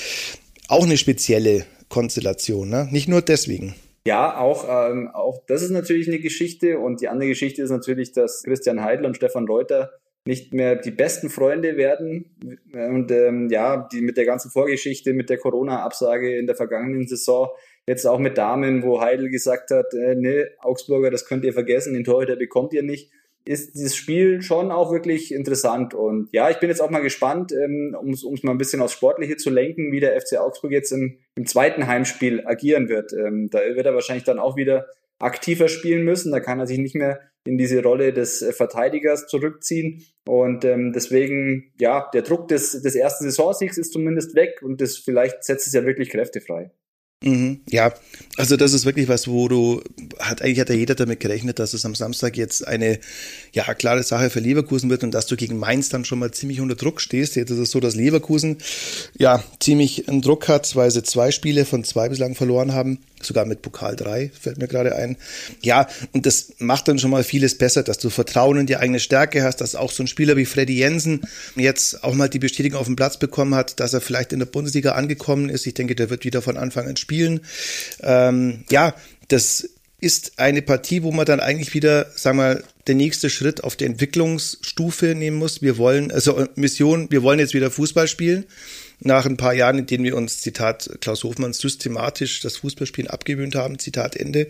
Auch 0.68 0.84
eine 0.84 0.96
spezielle 0.96 1.66
Konstellation, 1.90 2.70
ne? 2.70 2.88
Nicht 2.90 3.08
nur 3.08 3.20
deswegen. 3.20 3.74
Ja, 4.06 4.38
auch, 4.38 4.64
ähm, 4.90 5.08
auch 5.12 5.42
das 5.46 5.62
ist 5.62 5.70
natürlich 5.70 6.08
eine 6.08 6.20
Geschichte 6.20 6.78
und 6.78 7.02
die 7.02 7.08
andere 7.08 7.28
Geschichte 7.28 7.62
ist 7.62 7.70
natürlich, 7.70 8.12
dass 8.12 8.44
Christian 8.44 8.82
Heidel 8.82 9.04
und 9.04 9.16
Stefan 9.16 9.46
Reuter 9.46 9.90
nicht 10.24 10.54
mehr 10.54 10.76
die 10.76 10.90
besten 10.90 11.28
Freunde 11.28 11.76
werden 11.76 12.24
und 12.72 13.10
ähm, 13.10 13.48
ja, 13.50 13.88
die 13.92 14.00
mit 14.00 14.16
der 14.16 14.24
ganzen 14.24 14.50
Vorgeschichte, 14.50 15.12
mit 15.12 15.28
der 15.28 15.38
Corona-Absage 15.38 16.38
in 16.38 16.46
der 16.46 16.56
vergangenen 16.56 17.06
Saison, 17.06 17.48
jetzt 17.86 18.06
auch 18.06 18.18
mit 18.18 18.38
Damen, 18.38 18.82
wo 18.82 19.00
Heidel 19.00 19.28
gesagt 19.30 19.70
hat, 19.70 19.92
äh, 19.94 20.14
ne, 20.14 20.50
Augsburger, 20.60 21.10
das 21.10 21.26
könnt 21.26 21.44
ihr 21.44 21.52
vergessen, 21.52 21.94
den 21.94 22.04
Torhüter 22.04 22.36
bekommt 22.36 22.72
ihr 22.72 22.82
nicht 22.82 23.10
ist 23.44 23.74
dieses 23.74 23.96
Spiel 23.96 24.42
schon 24.42 24.70
auch 24.70 24.92
wirklich 24.92 25.32
interessant. 25.32 25.94
Und 25.94 26.28
ja, 26.32 26.50
ich 26.50 26.58
bin 26.58 26.68
jetzt 26.68 26.80
auch 26.80 26.90
mal 26.90 27.00
gespannt, 27.00 27.52
ähm, 27.52 27.96
um 27.98 28.10
es 28.10 28.42
mal 28.42 28.52
ein 28.52 28.58
bisschen 28.58 28.82
aufs 28.82 28.92
Sportliche 28.92 29.36
zu 29.36 29.50
lenken, 29.50 29.92
wie 29.92 30.00
der 30.00 30.20
FC 30.20 30.38
Augsburg 30.38 30.72
jetzt 30.72 30.92
im, 30.92 31.18
im 31.34 31.46
zweiten 31.46 31.86
Heimspiel 31.86 32.46
agieren 32.46 32.88
wird. 32.88 33.12
Ähm, 33.12 33.48
da 33.50 33.60
wird 33.60 33.86
er 33.86 33.94
wahrscheinlich 33.94 34.24
dann 34.24 34.38
auch 34.38 34.56
wieder 34.56 34.86
aktiver 35.18 35.68
spielen 35.68 36.04
müssen. 36.04 36.32
Da 36.32 36.40
kann 36.40 36.60
er 36.60 36.66
sich 36.66 36.78
nicht 36.78 36.94
mehr 36.94 37.20
in 37.44 37.56
diese 37.56 37.82
Rolle 37.82 38.12
des 38.12 38.42
äh, 38.42 38.52
Verteidigers 38.52 39.26
zurückziehen. 39.26 40.04
Und 40.26 40.64
ähm, 40.64 40.92
deswegen, 40.92 41.72
ja, 41.78 42.10
der 42.12 42.22
Druck 42.22 42.48
des, 42.48 42.82
des 42.82 42.94
ersten 42.94 43.24
Saisonsiegs 43.24 43.78
ist 43.78 43.92
zumindest 43.92 44.34
weg 44.34 44.60
und 44.62 44.80
das 44.80 44.98
vielleicht 44.98 45.44
setzt 45.44 45.66
es 45.66 45.72
ja 45.72 45.84
wirklich 45.86 46.10
Kräfte 46.10 46.40
frei. 46.40 46.70
Mhm, 47.22 47.60
ja, 47.68 47.92
also 48.38 48.56
das 48.56 48.72
ist 48.72 48.86
wirklich 48.86 49.08
was, 49.08 49.28
wo 49.28 49.46
du, 49.46 49.82
hat 50.18 50.40
eigentlich 50.40 50.58
hat 50.58 50.70
ja 50.70 50.74
jeder 50.74 50.94
damit 50.94 51.20
gerechnet, 51.20 51.58
dass 51.58 51.74
es 51.74 51.84
am 51.84 51.94
Samstag 51.94 52.38
jetzt 52.38 52.66
eine, 52.66 52.98
ja, 53.52 53.74
klare 53.74 54.02
Sache 54.02 54.30
für 54.30 54.40
Leverkusen 54.40 54.88
wird 54.88 55.04
und 55.04 55.10
dass 55.10 55.26
du 55.26 55.36
gegen 55.36 55.58
Mainz 55.58 55.90
dann 55.90 56.06
schon 56.06 56.18
mal 56.18 56.30
ziemlich 56.30 56.62
unter 56.62 56.76
Druck 56.76 56.98
stehst. 56.98 57.36
Jetzt 57.36 57.50
ist 57.50 57.58
es 57.58 57.72
so, 57.72 57.80
dass 57.80 57.94
Leverkusen, 57.94 58.56
ja, 59.18 59.44
ziemlich 59.58 60.08
einen 60.08 60.22
Druck 60.22 60.48
hat, 60.48 60.74
weil 60.76 60.90
sie 60.90 61.02
zwei 61.02 61.30
Spiele 61.30 61.66
von 61.66 61.84
zwei 61.84 62.08
bislang 62.08 62.34
verloren 62.34 62.72
haben 62.72 63.00
sogar 63.22 63.44
mit 63.44 63.62
Pokal 63.62 63.96
3, 63.96 64.30
fällt 64.38 64.58
mir 64.58 64.68
gerade 64.68 64.94
ein. 64.96 65.16
Ja, 65.62 65.88
und 66.12 66.26
das 66.26 66.52
macht 66.58 66.88
dann 66.88 66.98
schon 66.98 67.10
mal 67.10 67.24
vieles 67.24 67.56
besser, 67.56 67.82
dass 67.82 67.98
du 67.98 68.10
Vertrauen 68.10 68.58
in 68.58 68.66
die 68.66 68.76
eigene 68.76 69.00
Stärke 69.00 69.42
hast, 69.42 69.60
dass 69.60 69.74
auch 69.74 69.90
so 69.90 70.02
ein 70.02 70.06
Spieler 70.06 70.36
wie 70.36 70.46
Freddy 70.46 70.74
Jensen 70.74 71.22
jetzt 71.56 72.04
auch 72.04 72.14
mal 72.14 72.28
die 72.28 72.38
Bestätigung 72.38 72.80
auf 72.80 72.86
den 72.86 72.96
Platz 72.96 73.18
bekommen 73.18 73.54
hat, 73.54 73.80
dass 73.80 73.92
er 73.92 74.00
vielleicht 74.00 74.32
in 74.32 74.38
der 74.38 74.46
Bundesliga 74.46 74.92
angekommen 74.92 75.48
ist. 75.48 75.66
Ich 75.66 75.74
denke, 75.74 75.94
der 75.94 76.10
wird 76.10 76.24
wieder 76.24 76.42
von 76.42 76.56
Anfang 76.56 76.88
an 76.88 76.96
spielen. 76.96 77.40
Ähm, 78.02 78.64
ja, 78.70 78.94
das 79.28 79.68
ist 80.00 80.32
eine 80.38 80.62
Partie, 80.62 81.02
wo 81.02 81.12
man 81.12 81.26
dann 81.26 81.40
eigentlich 81.40 81.74
wieder, 81.74 82.06
sagen 82.14 82.38
wir 82.38 82.42
mal, 82.42 82.64
der 82.86 82.94
nächste 82.94 83.28
Schritt 83.28 83.62
auf 83.62 83.76
der 83.76 83.86
Entwicklungsstufe 83.86 85.14
nehmen 85.14 85.36
muss. 85.36 85.62
Wir 85.62 85.76
wollen, 85.76 86.10
also 86.10 86.46
Mission, 86.54 87.10
wir 87.10 87.22
wollen 87.22 87.38
jetzt 87.38 87.54
wieder 87.54 87.70
Fußball 87.70 88.08
spielen 88.08 88.46
nach 89.00 89.26
ein 89.26 89.36
paar 89.36 89.54
Jahren, 89.54 89.78
in 89.78 89.86
denen 89.86 90.04
wir 90.04 90.16
uns, 90.16 90.40
Zitat 90.40 90.90
Klaus 91.00 91.24
Hofmann, 91.24 91.52
systematisch 91.52 92.40
das 92.40 92.58
Fußballspielen 92.58 93.10
abgewöhnt 93.10 93.54
haben, 93.54 93.78
Zitat 93.78 94.16
Ende, 94.16 94.46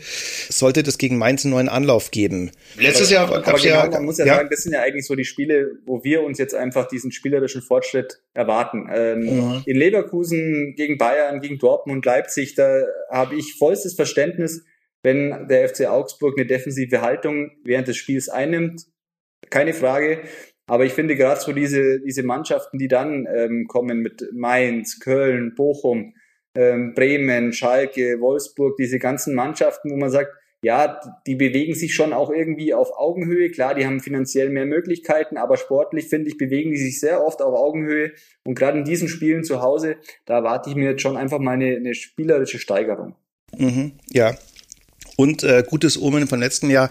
sollte 0.49 0.83
das 0.83 0.99
gegen 0.99 1.19
Mainz 1.19 1.45
einen 1.45 1.55
neuen 1.55 1.69
Anlauf 1.69 2.11
geben. 2.11 2.51
Letztes 2.77 3.11
Jahr 3.11 3.29
gab 3.43 3.57
es 3.57 3.63
genau, 3.63 3.75
ja... 3.75 3.91
Man 3.91 4.05
muss 4.05 4.19
ja, 4.19 4.27
ja, 4.27 4.37
sagen, 4.37 4.49
das 4.51 4.63
sind 4.63 4.73
ja 4.73 4.83
eigentlich 4.83 5.07
so 5.07 5.15
die 5.15 5.25
Spiele, 5.25 5.79
wo 5.87 6.03
wir 6.05 6.23
uns 6.23 6.39
jetzt 6.39 6.55
einfach 6.55 6.89
diesen 6.89 7.13
spielerischen 7.13 7.63
Fortschritt 7.63 8.23
erwarten. 8.35 8.89
Ähm, 8.93 9.21
mhm. 9.21 9.63
In 9.67 9.77
Leverkusen 9.77 10.75
gegen 10.77 10.99
Bayern, 10.99 11.41
gegen 11.41 11.59
Dortmund, 11.59 12.05
Leipzig, 12.05 12.55
da 12.55 12.83
habe 13.11 13.37
ich 13.37 13.55
vollstes 13.55 13.95
Verständnis, 13.95 14.65
wenn 15.03 15.49
der 15.49 15.69
FC 15.69 15.87
Augsburg 15.87 16.37
eine 16.37 16.47
defensive 16.47 17.01
Haltung 17.01 17.53
während 17.65 17.89
des 17.89 17.97
Spiels 17.97 18.29
einnimmt. 18.29 18.87
Keine 19.49 19.73
Frage. 19.73 20.21
Aber 20.71 20.85
ich 20.85 20.93
finde 20.93 21.17
gerade 21.17 21.41
so 21.41 21.53
diese, 21.53 21.99
diese 21.99 22.23
Mannschaften, 22.23 22.79
die 22.79 22.87
dann 22.87 23.27
ähm, 23.27 23.67
kommen 23.67 24.03
mit 24.03 24.29
Mainz, 24.33 25.01
Köln, 25.01 25.57
Bochum, 25.57 26.15
ähm, 26.55 26.95
Bremen, 26.95 27.53
Schalke, 27.53 28.21
Wolfsburg, 28.21 28.77
diese 28.77 29.01
ganzen 29.01 29.35
Mannschaften, 29.35 29.91
wo 29.91 29.97
man 29.97 30.11
sagt, 30.11 30.31
ja, 30.63 31.01
die 31.27 31.35
bewegen 31.35 31.75
sich 31.75 31.93
schon 31.93 32.13
auch 32.13 32.31
irgendwie 32.31 32.73
auf 32.73 32.97
Augenhöhe. 32.97 33.51
Klar, 33.51 33.75
die 33.75 33.85
haben 33.85 33.99
finanziell 33.99 34.51
mehr 34.51 34.65
Möglichkeiten, 34.65 35.39
aber 35.39 35.57
sportlich, 35.57 36.07
finde 36.07 36.29
ich, 36.29 36.39
bewegen 36.39 36.71
die 36.71 36.77
sich 36.77 37.01
sehr 37.01 37.27
oft 37.27 37.43
auf 37.43 37.53
Augenhöhe. 37.53 38.13
Und 38.45 38.55
gerade 38.55 38.79
in 38.79 38.85
diesen 38.85 39.09
Spielen 39.09 39.43
zu 39.43 39.63
Hause, 39.63 39.97
da 40.25 40.37
erwarte 40.37 40.71
ich 40.71 40.77
mir 40.77 40.91
jetzt 40.91 41.03
schon 41.03 41.17
einfach 41.17 41.41
mal 41.41 41.55
eine, 41.55 41.75
eine 41.75 41.95
spielerische 41.95 42.61
Steigerung. 42.61 43.17
Mhm, 43.59 43.95
ja, 44.13 44.37
und 45.21 45.43
äh, 45.43 45.63
gutes 45.67 46.01
Omen 46.01 46.27
vom 46.27 46.41
letzten 46.41 46.71
Jahr, 46.71 46.89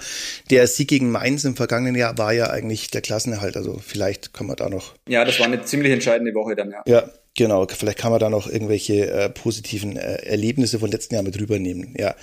der 0.51 0.67
Sieg 0.67 0.87
gegen 0.87 1.09
Mainz 1.09 1.45
im 1.45 1.55
vergangenen 1.55 1.95
Jahr 1.95 2.17
war 2.19 2.31
ja 2.31 2.51
eigentlich 2.51 2.91
der 2.91 3.01
Klassenerhalt. 3.01 3.57
Also 3.57 3.79
vielleicht 3.83 4.33
kann 4.33 4.45
man 4.45 4.55
da 4.55 4.69
noch. 4.69 4.93
Ja, 5.07 5.25
das 5.25 5.39
war 5.39 5.47
eine 5.47 5.63
ziemlich 5.63 5.91
entscheidende 5.91 6.35
Woche 6.35 6.55
dann, 6.55 6.69
ja. 6.69 6.83
Ja, 6.85 7.09
Genau, 7.35 7.65
vielleicht 7.67 7.99
kann 7.99 8.11
man 8.11 8.19
da 8.19 8.29
noch 8.29 8.49
irgendwelche 8.49 9.09
äh, 9.09 9.29
positiven 9.29 9.95
äh, 9.95 10.15
Erlebnisse 10.25 10.79
von 10.79 10.91
letzten 10.91 11.13
Jahr 11.13 11.23
mit 11.23 11.39
rübernehmen. 11.39 11.93
Ja, 11.97 12.15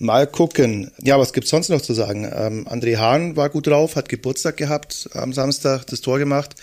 mal 0.00 0.26
gucken. 0.26 0.90
Ja, 1.00 1.16
was 1.16 1.32
gibt's 1.32 1.50
sonst 1.50 1.68
noch 1.68 1.80
zu 1.80 1.92
sagen? 1.94 2.24
Ähm, 2.24 2.66
André 2.66 2.96
Hahn 2.96 3.36
war 3.36 3.50
gut 3.50 3.68
drauf, 3.68 3.94
hat 3.94 4.08
Geburtstag 4.08 4.56
gehabt 4.56 5.10
am 5.12 5.32
Samstag, 5.32 5.86
das 5.86 6.00
Tor 6.00 6.18
gemacht. 6.18 6.56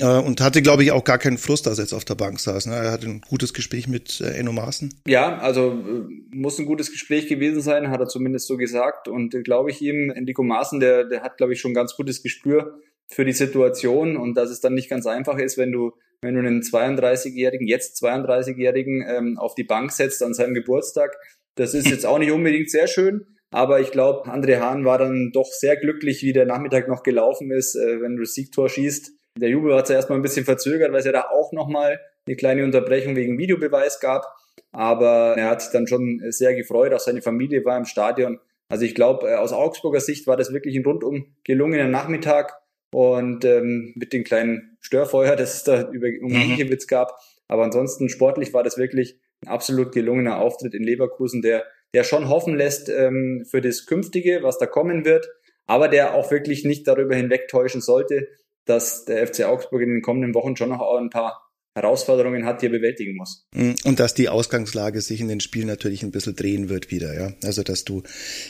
Äh, 0.00 0.20
und 0.20 0.40
hatte, 0.40 0.62
glaube 0.62 0.82
ich, 0.82 0.92
auch 0.92 1.04
gar 1.04 1.18
keinen 1.18 1.38
Frust, 1.38 1.68
als 1.68 1.78
er 1.78 1.84
jetzt 1.84 1.92
auf 1.92 2.04
der 2.04 2.14
Bank 2.14 2.40
saß. 2.40 2.66
Ne? 2.66 2.74
Er 2.74 2.92
hatte 2.92 3.06
ein 3.06 3.20
gutes 3.20 3.52
Gespräch 3.54 3.86
mit 3.86 4.20
äh, 4.20 4.32
Enno 4.32 4.52
Maaßen. 4.52 5.00
Ja, 5.06 5.38
also 5.38 5.72
äh, 5.72 6.36
muss 6.36 6.58
ein 6.58 6.66
gutes 6.66 6.90
Gespräch 6.90 7.28
gewesen 7.28 7.60
sein, 7.60 7.90
hat 7.90 8.00
er 8.00 8.08
zumindest 8.08 8.46
so 8.46 8.56
gesagt. 8.56 9.08
Und 9.08 9.34
äh, 9.34 9.42
glaube 9.42 9.70
ich 9.70 9.80
ihm, 9.82 10.10
Enrico 10.10 10.42
Maaßen, 10.42 10.80
der, 10.80 11.04
der 11.04 11.22
hat, 11.22 11.36
glaube 11.36 11.52
ich, 11.52 11.60
schon 11.60 11.72
ein 11.72 11.74
ganz 11.74 11.94
gutes 11.94 12.22
Gespür 12.22 12.78
für 13.08 13.24
die 13.24 13.32
Situation 13.32 14.16
und 14.16 14.34
dass 14.34 14.50
es 14.50 14.60
dann 14.60 14.74
nicht 14.74 14.88
ganz 14.88 15.06
einfach 15.06 15.36
ist, 15.38 15.58
wenn 15.58 15.72
du 15.72 15.92
wenn 16.22 16.34
du 16.34 16.40
einen 16.40 16.60
32-Jährigen, 16.60 17.66
jetzt 17.66 18.02
32-Jährigen 18.02 19.02
ähm, 19.08 19.38
auf 19.38 19.54
die 19.54 19.64
Bank 19.64 19.90
setzt 19.90 20.22
an 20.22 20.34
seinem 20.34 20.52
Geburtstag. 20.52 21.16
Das 21.54 21.72
ist 21.72 21.88
jetzt 21.88 22.04
auch 22.04 22.18
nicht 22.18 22.30
unbedingt 22.30 22.70
sehr 22.70 22.86
schön, 22.86 23.24
aber 23.50 23.80
ich 23.80 23.90
glaube, 23.90 24.30
André 24.30 24.60
Hahn 24.60 24.84
war 24.84 24.98
dann 24.98 25.30
doch 25.32 25.50
sehr 25.50 25.76
glücklich, 25.76 26.22
wie 26.22 26.32
der 26.32 26.46
Nachmittag 26.46 26.88
noch 26.88 27.02
gelaufen 27.02 27.50
ist, 27.50 27.74
äh, 27.74 28.00
wenn 28.00 28.16
du 28.16 28.22
das 28.22 28.34
Siegtor 28.34 28.68
schießt. 28.68 29.12
Der 29.38 29.48
Jubel 29.48 29.74
hat 29.74 29.86
sich 29.86 29.96
erstmal 29.96 30.18
ein 30.18 30.22
bisschen 30.22 30.44
verzögert, 30.44 30.92
weil 30.92 31.00
es 31.00 31.06
ja 31.06 31.12
da 31.12 31.26
auch 31.30 31.52
nochmal 31.52 32.00
eine 32.26 32.36
kleine 32.36 32.64
Unterbrechung 32.64 33.16
wegen 33.16 33.38
Videobeweis 33.38 34.00
gab. 34.00 34.26
Aber 34.72 35.34
er 35.36 35.50
hat 35.50 35.62
sich 35.62 35.72
dann 35.72 35.86
schon 35.86 36.20
sehr 36.30 36.54
gefreut, 36.54 36.92
auch 36.92 37.00
seine 37.00 37.22
Familie 37.22 37.64
war 37.64 37.76
im 37.76 37.84
Stadion. 37.84 38.38
Also 38.68 38.84
ich 38.84 38.94
glaube, 38.94 39.28
äh, 39.28 39.34
aus 39.34 39.52
Augsburger 39.52 40.00
Sicht 40.00 40.26
war 40.26 40.36
das 40.36 40.52
wirklich 40.52 40.76
ein 40.76 40.84
rundum 40.84 41.34
gelungener 41.44 41.88
Nachmittag 41.88 42.54
und 42.92 43.44
ähm, 43.44 43.92
mit 43.96 44.12
dem 44.12 44.24
kleinen 44.24 44.76
Störfeuer, 44.80 45.36
das 45.36 45.56
es 45.56 45.64
da 45.64 45.90
über 45.90 46.08
um 46.22 46.32
mhm. 46.32 46.78
gab. 46.88 47.18
Aber 47.48 47.64
ansonsten 47.64 48.08
sportlich 48.08 48.54
war 48.54 48.62
das 48.62 48.78
wirklich 48.78 49.18
ein 49.44 49.48
absolut 49.48 49.92
gelungener 49.92 50.38
Auftritt 50.38 50.74
in 50.74 50.84
Leverkusen, 50.84 51.42
der, 51.42 51.64
der 51.94 52.04
schon 52.04 52.28
hoffen 52.28 52.56
lässt 52.56 52.88
ähm, 52.88 53.44
für 53.50 53.60
das 53.60 53.86
Künftige, 53.86 54.42
was 54.42 54.58
da 54.58 54.66
kommen 54.66 55.04
wird, 55.04 55.28
aber 55.66 55.88
der 55.88 56.14
auch 56.14 56.30
wirklich 56.30 56.64
nicht 56.64 56.86
darüber 56.86 57.16
hinwegtäuschen 57.16 57.80
sollte, 57.80 58.28
dass 58.64 59.04
der 59.04 59.26
FC 59.26 59.44
Augsburg 59.44 59.82
in 59.82 59.90
den 59.90 60.02
kommenden 60.02 60.34
Wochen 60.34 60.56
schon 60.56 60.70
noch 60.70 60.80
ein 60.98 61.10
paar 61.10 61.50
Herausforderungen 61.74 62.44
hat, 62.44 62.62
die 62.62 62.66
er 62.66 62.72
bewältigen 62.72 63.16
muss. 63.16 63.46
Mhm. 63.54 63.76
Und 63.84 64.00
dass 64.00 64.14
die 64.14 64.28
Ausgangslage 64.28 65.00
sich 65.00 65.20
in 65.20 65.28
den 65.28 65.40
Spielen 65.40 65.68
natürlich 65.68 66.02
ein 66.02 66.10
bisschen 66.10 66.34
drehen 66.34 66.68
wird 66.68 66.90
wieder, 66.90 67.14
ja. 67.14 67.32
Also 67.44 67.62
dass 67.62 67.84
du 67.84 68.02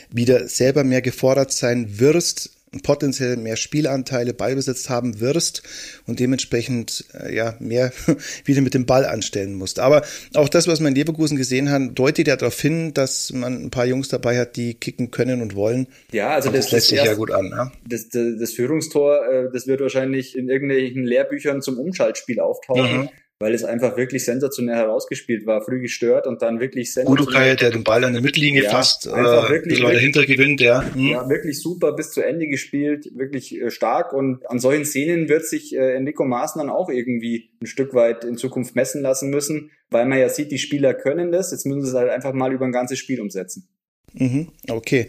wieder 0.09 0.47
selber 0.47 0.83
mehr 0.83 1.01
gefordert 1.01 1.51
sein 1.51 1.99
wirst, 1.99 2.60
potenziell 2.83 3.35
mehr 3.35 3.57
Spielanteile 3.57 4.33
beibesetzt 4.33 4.89
haben 4.89 5.19
wirst 5.19 5.61
und 6.07 6.21
dementsprechend 6.21 7.05
äh, 7.13 7.35
ja 7.35 7.55
mehr 7.59 7.91
wieder 8.45 8.61
mit 8.61 8.73
dem 8.73 8.85
Ball 8.85 9.05
anstellen 9.05 9.55
musst. 9.55 9.79
Aber 9.79 10.03
auch 10.35 10.47
das, 10.47 10.67
was 10.67 10.79
man 10.79 10.93
in 10.93 10.95
Leverkusen 10.95 11.35
gesehen 11.35 11.69
hat, 11.69 11.81
deutet 11.95 12.27
ja 12.27 12.37
darauf 12.37 12.59
hin, 12.59 12.93
dass 12.93 13.33
man 13.33 13.65
ein 13.65 13.71
paar 13.71 13.85
Jungs 13.85 14.07
dabei 14.07 14.39
hat, 14.39 14.55
die 14.55 14.73
kicken 14.73 15.11
können 15.11 15.41
und 15.41 15.55
wollen. 15.55 15.87
Ja, 16.13 16.29
also 16.29 16.49
das, 16.49 16.65
das 16.65 16.71
lässt 16.71 16.87
sich 16.89 17.03
ja 17.03 17.13
gut 17.13 17.31
an. 17.31 17.49
Ja? 17.51 17.71
Das, 17.85 18.07
das, 18.07 18.39
das 18.39 18.53
Führungstor, 18.53 19.25
äh, 19.27 19.49
das 19.51 19.67
wird 19.67 19.81
wahrscheinlich 19.81 20.37
in 20.37 20.47
irgendwelchen 20.47 21.03
Lehrbüchern 21.03 21.61
zum 21.61 21.77
Umschaltspiel 21.77 22.39
auftauchen. 22.39 23.01
Mhm 23.01 23.09
weil 23.41 23.53
es 23.53 23.63
einfach 23.63 23.97
wirklich 23.97 24.23
sensationell 24.23 24.75
herausgespielt 24.75 25.45
war, 25.45 25.61
früh 25.61 25.81
gestört 25.81 26.27
und 26.27 26.41
dann 26.41 26.59
wirklich 26.59 26.93
sensationell. 26.93 27.23
Udukai, 27.23 27.55
der 27.55 27.71
den 27.71 27.83
Ball 27.83 28.03
an 28.03 28.13
der 28.13 28.21
Mittellinie 28.21 28.63
ja, 28.63 28.69
fasst, 28.69 29.07
einfach 29.07 29.49
äh, 29.49 29.53
wirklich, 29.53 29.81
dahinter 29.81 30.25
gewinnt, 30.25 30.61
ja. 30.61 30.83
Hm. 30.93 31.07
Ja, 31.07 31.29
wirklich 31.29 31.59
super 31.59 31.93
bis 31.93 32.11
zu 32.11 32.21
Ende 32.21 32.47
gespielt, 32.47 33.09
wirklich 33.15 33.59
äh, 33.59 33.71
stark 33.71 34.13
und 34.13 34.49
an 34.49 34.59
solchen 34.59 34.85
Szenen 34.85 35.27
wird 35.27 35.45
sich 35.45 35.75
äh, 35.75 35.95
Enrico 35.95 36.23
Maaßen 36.23 36.59
dann 36.59 36.69
auch 36.69 36.89
irgendwie 36.89 37.49
ein 37.61 37.65
Stück 37.65 37.93
weit 37.93 38.23
in 38.23 38.37
Zukunft 38.37 38.75
messen 38.75 39.01
lassen 39.01 39.29
müssen, 39.29 39.71
weil 39.89 40.05
man 40.05 40.19
ja 40.19 40.29
sieht, 40.29 40.51
die 40.51 40.59
Spieler 40.59 40.93
können 40.93 41.31
das, 41.31 41.51
jetzt 41.51 41.65
müssen 41.65 41.81
sie 41.81 41.89
es 41.89 41.95
halt 41.95 42.09
einfach 42.09 42.33
mal 42.33 42.53
über 42.53 42.65
ein 42.65 42.71
ganzes 42.71 42.99
Spiel 42.99 43.19
umsetzen. 43.19 43.67
Mhm, 44.13 44.49
okay. 44.69 45.07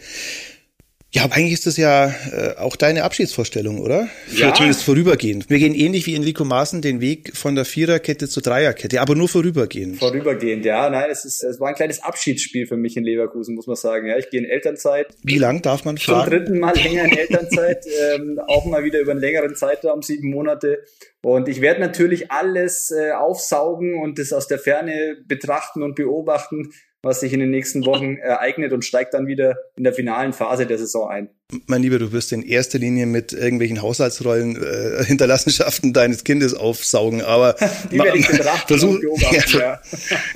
Ja, 1.14 1.25
aber 1.25 1.35
eigentlich 1.35 1.53
ist 1.53 1.66
das 1.66 1.77
ja 1.77 2.07
äh, 2.07 2.57
auch 2.57 2.75
deine 2.75 3.05
Abschiedsvorstellung, 3.05 3.81
oder? 3.81 4.09
Für 4.29 4.40
ja. 4.40 4.55
Zumindest 4.55 4.83
vorübergehend. 4.83 5.51
Wir 5.51 5.59
gehen 5.59 5.75
ähnlich 5.75 6.07
wie 6.07 6.14
Enrico 6.14 6.42
Maaßen 6.42 6.81
den 6.81 7.03
Weg 7.03 7.37
von 7.37 7.55
der 7.55 7.66
Viererkette 7.66 8.31
zur 8.31 8.42
Dreierkette, 8.42 8.98
aber 8.98 9.14
nur 9.14 9.29
vorübergehend. 9.29 9.98
Vorübergehend, 9.98 10.64
ja. 10.64 10.88
Nein, 10.88 11.11
es, 11.11 11.27
ist, 11.27 11.42
es 11.42 11.61
war 11.61 11.68
ein 11.68 11.75
kleines 11.75 12.03
Abschiedsspiel 12.03 12.66
für 12.66 12.79
mich 12.79 12.96
in 12.96 13.05
Leverkusen, 13.05 13.55
muss 13.55 13.66
man 13.66 13.77
sagen. 13.77 14.07
Ja, 14.09 14.16
ich 14.16 14.31
gehe 14.31 14.40
in 14.40 14.46
Elternzeit. 14.46 15.09
Wie 15.22 15.37
lang 15.37 15.61
darf 15.61 15.85
man 15.85 15.98
fragen? 15.98 16.31
Zum 16.31 16.38
dritten 16.38 16.59
Mal 16.59 16.75
länger 16.77 17.05
in 17.05 17.18
Elternzeit, 17.18 17.85
ähm, 18.14 18.40
auch 18.46 18.64
mal 18.64 18.83
wieder 18.83 18.98
über 18.98 19.12
einen 19.12 19.20
längeren 19.20 19.55
Zeitraum, 19.55 20.01
sieben 20.01 20.31
Monate. 20.31 20.83
Und 21.25 21.49
ich 21.49 21.61
werde 21.61 21.81
natürlich 21.81 22.33
alles 22.33 22.91
äh, 22.91 23.13
aufsaugen 23.13 24.03
und 24.03 24.19
das 24.19 24.33
aus 24.33 24.49
der 24.49 24.59
Ferne 24.59 25.17
betrachten 25.25 25.83
und 25.83 25.95
beobachten, 25.95 26.73
was 27.03 27.21
sich 27.21 27.33
in 27.33 27.41
den 27.41 27.51
nächsten 27.51 27.87
Wochen 27.87 28.17
ereignet 28.17 28.73
und 28.73 28.85
steigt 28.85 29.15
dann 29.15 29.27
wieder 29.27 29.57
in 29.77 29.85
der 29.85 29.93
finalen 29.93 30.33
Phase 30.33 30.67
der 30.67 30.79
Saison 30.79 31.09
ein 31.09 31.31
mein 31.67 31.83
Lieber, 31.83 31.99
du 31.99 32.12
wirst 32.12 32.33
in 32.33 32.43
erster 32.43 32.79
Linie 32.79 33.07
mit 33.07 33.33
irgendwelchen 33.33 33.83
Haushaltsrollen 33.83 34.57
äh, 34.57 35.05
Hinterlassenschaften 35.07 35.93
deines 35.93 36.25
Kindes 36.25 36.55
aufsaugen, 36.55 37.23
aber 37.23 37.57
Die 37.91 37.99
werde 37.99 38.19
ich 38.19 38.27
versuch, 38.67 38.99
ja, 39.19 39.31
ja. 39.59 39.81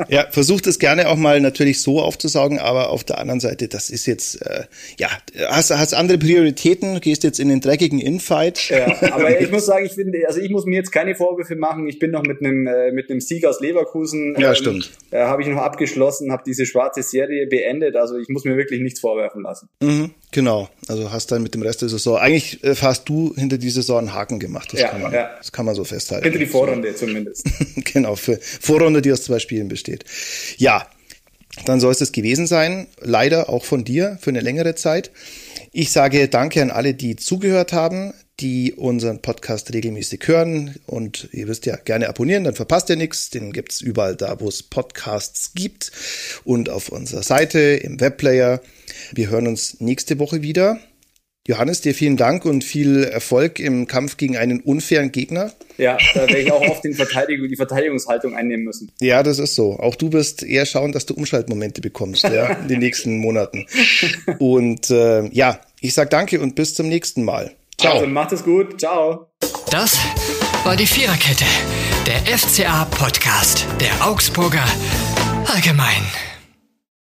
ja, 0.08 0.26
versuch 0.30 0.60
das 0.60 0.78
gerne 0.78 1.08
auch 1.08 1.16
mal 1.16 1.40
natürlich 1.40 1.80
so 1.80 2.00
aufzusaugen, 2.00 2.58
aber 2.58 2.90
auf 2.90 3.04
der 3.04 3.18
anderen 3.18 3.40
Seite, 3.40 3.68
das 3.68 3.90
ist 3.90 4.06
jetzt, 4.06 4.42
äh, 4.42 4.64
ja, 4.98 5.08
hast, 5.48 5.70
hast 5.70 5.94
andere 5.94 6.18
Prioritäten, 6.18 7.00
gehst 7.00 7.24
jetzt 7.24 7.40
in 7.40 7.48
den 7.48 7.60
dreckigen 7.60 7.98
Infight. 7.98 8.70
Ja, 8.70 8.86
aber 9.12 9.40
ich 9.40 9.50
muss 9.50 9.66
sagen, 9.66 9.86
ich 9.86 9.92
finde, 9.92 10.26
also 10.26 10.40
ich 10.40 10.50
muss 10.50 10.64
mir 10.64 10.76
jetzt 10.76 10.92
keine 10.92 11.14
Vorwürfe 11.14 11.56
machen, 11.56 11.88
ich 11.88 11.98
bin 11.98 12.10
noch 12.10 12.22
mit 12.22 12.40
einem 12.40 12.66
äh, 12.66 12.92
mit 12.92 13.10
einem 13.10 13.20
Sieg 13.20 13.44
aus 13.46 13.60
Leverkusen. 13.60 14.36
Ja, 14.38 14.50
ähm, 14.50 14.56
stimmt. 14.56 14.90
Äh, 15.10 15.18
habe 15.18 15.42
ich 15.42 15.48
noch 15.48 15.58
abgeschlossen, 15.58 16.32
habe 16.32 16.42
diese 16.46 16.66
schwarze 16.66 17.02
Serie 17.02 17.46
beendet, 17.46 17.96
also 17.96 18.18
ich 18.18 18.28
muss 18.28 18.44
mir 18.44 18.56
wirklich 18.56 18.80
nichts 18.80 19.00
vorwerfen 19.00 19.42
lassen. 19.42 19.68
Mhm, 19.82 20.10
genau, 20.30 20.68
also 20.88 21.10
hast 21.10 21.32
dann 21.32 21.42
mit 21.42 21.54
dem 21.54 21.62
Rest 21.62 21.82
der 21.82 21.88
Saison, 21.88 22.18
eigentlich 22.18 22.62
äh, 22.64 22.74
hast 22.74 23.08
du 23.08 23.34
hinter 23.36 23.58
die 23.58 23.70
Saison 23.70 23.98
einen 23.98 24.14
Haken 24.14 24.38
gemacht. 24.38 24.72
Das, 24.72 24.80
ja, 24.80 24.88
kann, 24.88 25.02
man, 25.02 25.12
ja. 25.12 25.30
das 25.38 25.52
kann 25.52 25.66
man 25.66 25.74
so 25.74 25.84
festhalten. 25.84 26.24
Hinter 26.24 26.38
die 26.38 26.46
Vorrunde 26.46 26.94
zumindest. 26.94 27.46
genau, 27.92 28.16
für 28.16 28.38
Vorrunde, 28.40 29.02
die 29.02 29.12
aus 29.12 29.22
zwei 29.22 29.38
Spielen 29.38 29.68
besteht. 29.68 30.04
Ja, 30.56 30.86
dann 31.64 31.80
soll 31.80 31.92
es 31.92 31.98
das 31.98 32.12
gewesen 32.12 32.46
sein. 32.46 32.86
Leider 33.00 33.48
auch 33.48 33.64
von 33.64 33.84
dir 33.84 34.18
für 34.20 34.30
eine 34.30 34.40
längere 34.40 34.74
Zeit. 34.74 35.10
Ich 35.72 35.90
sage 35.90 36.28
danke 36.28 36.62
an 36.62 36.70
alle, 36.70 36.94
die 36.94 37.16
zugehört 37.16 37.72
haben, 37.72 38.12
die 38.40 38.74
unseren 38.74 39.22
Podcast 39.22 39.72
regelmäßig 39.72 40.22
hören. 40.26 40.76
Und 40.86 41.28
ihr 41.32 41.48
wisst 41.48 41.66
ja, 41.66 41.76
gerne 41.76 42.08
abonnieren, 42.08 42.44
dann 42.44 42.54
verpasst 42.54 42.90
ihr 42.90 42.96
nichts. 42.96 43.30
Den 43.30 43.52
gibt's 43.52 43.80
überall 43.80 44.16
da, 44.16 44.40
wo 44.40 44.48
es 44.48 44.62
Podcasts 44.62 45.52
gibt 45.54 45.92
und 46.44 46.68
auf 46.68 46.90
unserer 46.90 47.22
Seite, 47.22 47.58
im 47.58 48.00
Webplayer. 48.00 48.60
Wir 49.12 49.30
hören 49.30 49.46
uns 49.46 49.80
nächste 49.80 50.18
Woche 50.18 50.42
wieder. 50.42 50.78
Johannes, 51.46 51.80
dir 51.80 51.94
vielen 51.94 52.16
Dank 52.16 52.44
und 52.44 52.64
viel 52.64 53.04
Erfolg 53.04 53.60
im 53.60 53.86
Kampf 53.86 54.16
gegen 54.16 54.36
einen 54.36 54.60
unfairen 54.60 55.12
Gegner. 55.12 55.52
Ja, 55.78 55.96
da 56.12 56.22
werde 56.22 56.38
ich 56.38 56.50
auch 56.50 56.60
oft 56.60 56.82
den 56.82 56.94
Verteidigung, 56.94 57.48
die 57.48 57.54
Verteidigungshaltung 57.54 58.34
einnehmen 58.34 58.64
müssen. 58.64 58.90
Ja, 59.00 59.22
das 59.22 59.38
ist 59.38 59.54
so. 59.54 59.78
Auch 59.78 59.94
du 59.94 60.12
wirst 60.12 60.42
eher 60.42 60.66
schauen, 60.66 60.90
dass 60.90 61.06
du 61.06 61.14
Umschaltmomente 61.14 61.80
bekommst, 61.80 62.24
ja, 62.24 62.54
in 62.54 62.66
den 62.66 62.80
nächsten 62.80 63.18
Monaten. 63.18 63.66
Und 64.40 64.90
äh, 64.90 65.28
ja, 65.28 65.60
ich 65.80 65.94
sag 65.94 66.10
danke 66.10 66.40
und 66.40 66.54
bis 66.56 66.74
zum 66.74 66.88
nächsten 66.88 67.22
Mal. 67.22 67.54
Ciao. 67.78 67.94
Also 67.94 68.06
macht 68.06 68.32
es 68.32 68.44
gut. 68.44 68.80
Ciao. 68.80 69.30
Das 69.70 69.98
war 70.64 70.76
die 70.76 70.86
Viererkette, 70.86 71.44
der 72.06 72.38
FCA 72.38 72.84
Podcast 72.86 73.66
der 73.80 74.06
Augsburger 74.06 74.64
Allgemein. 75.48 76.25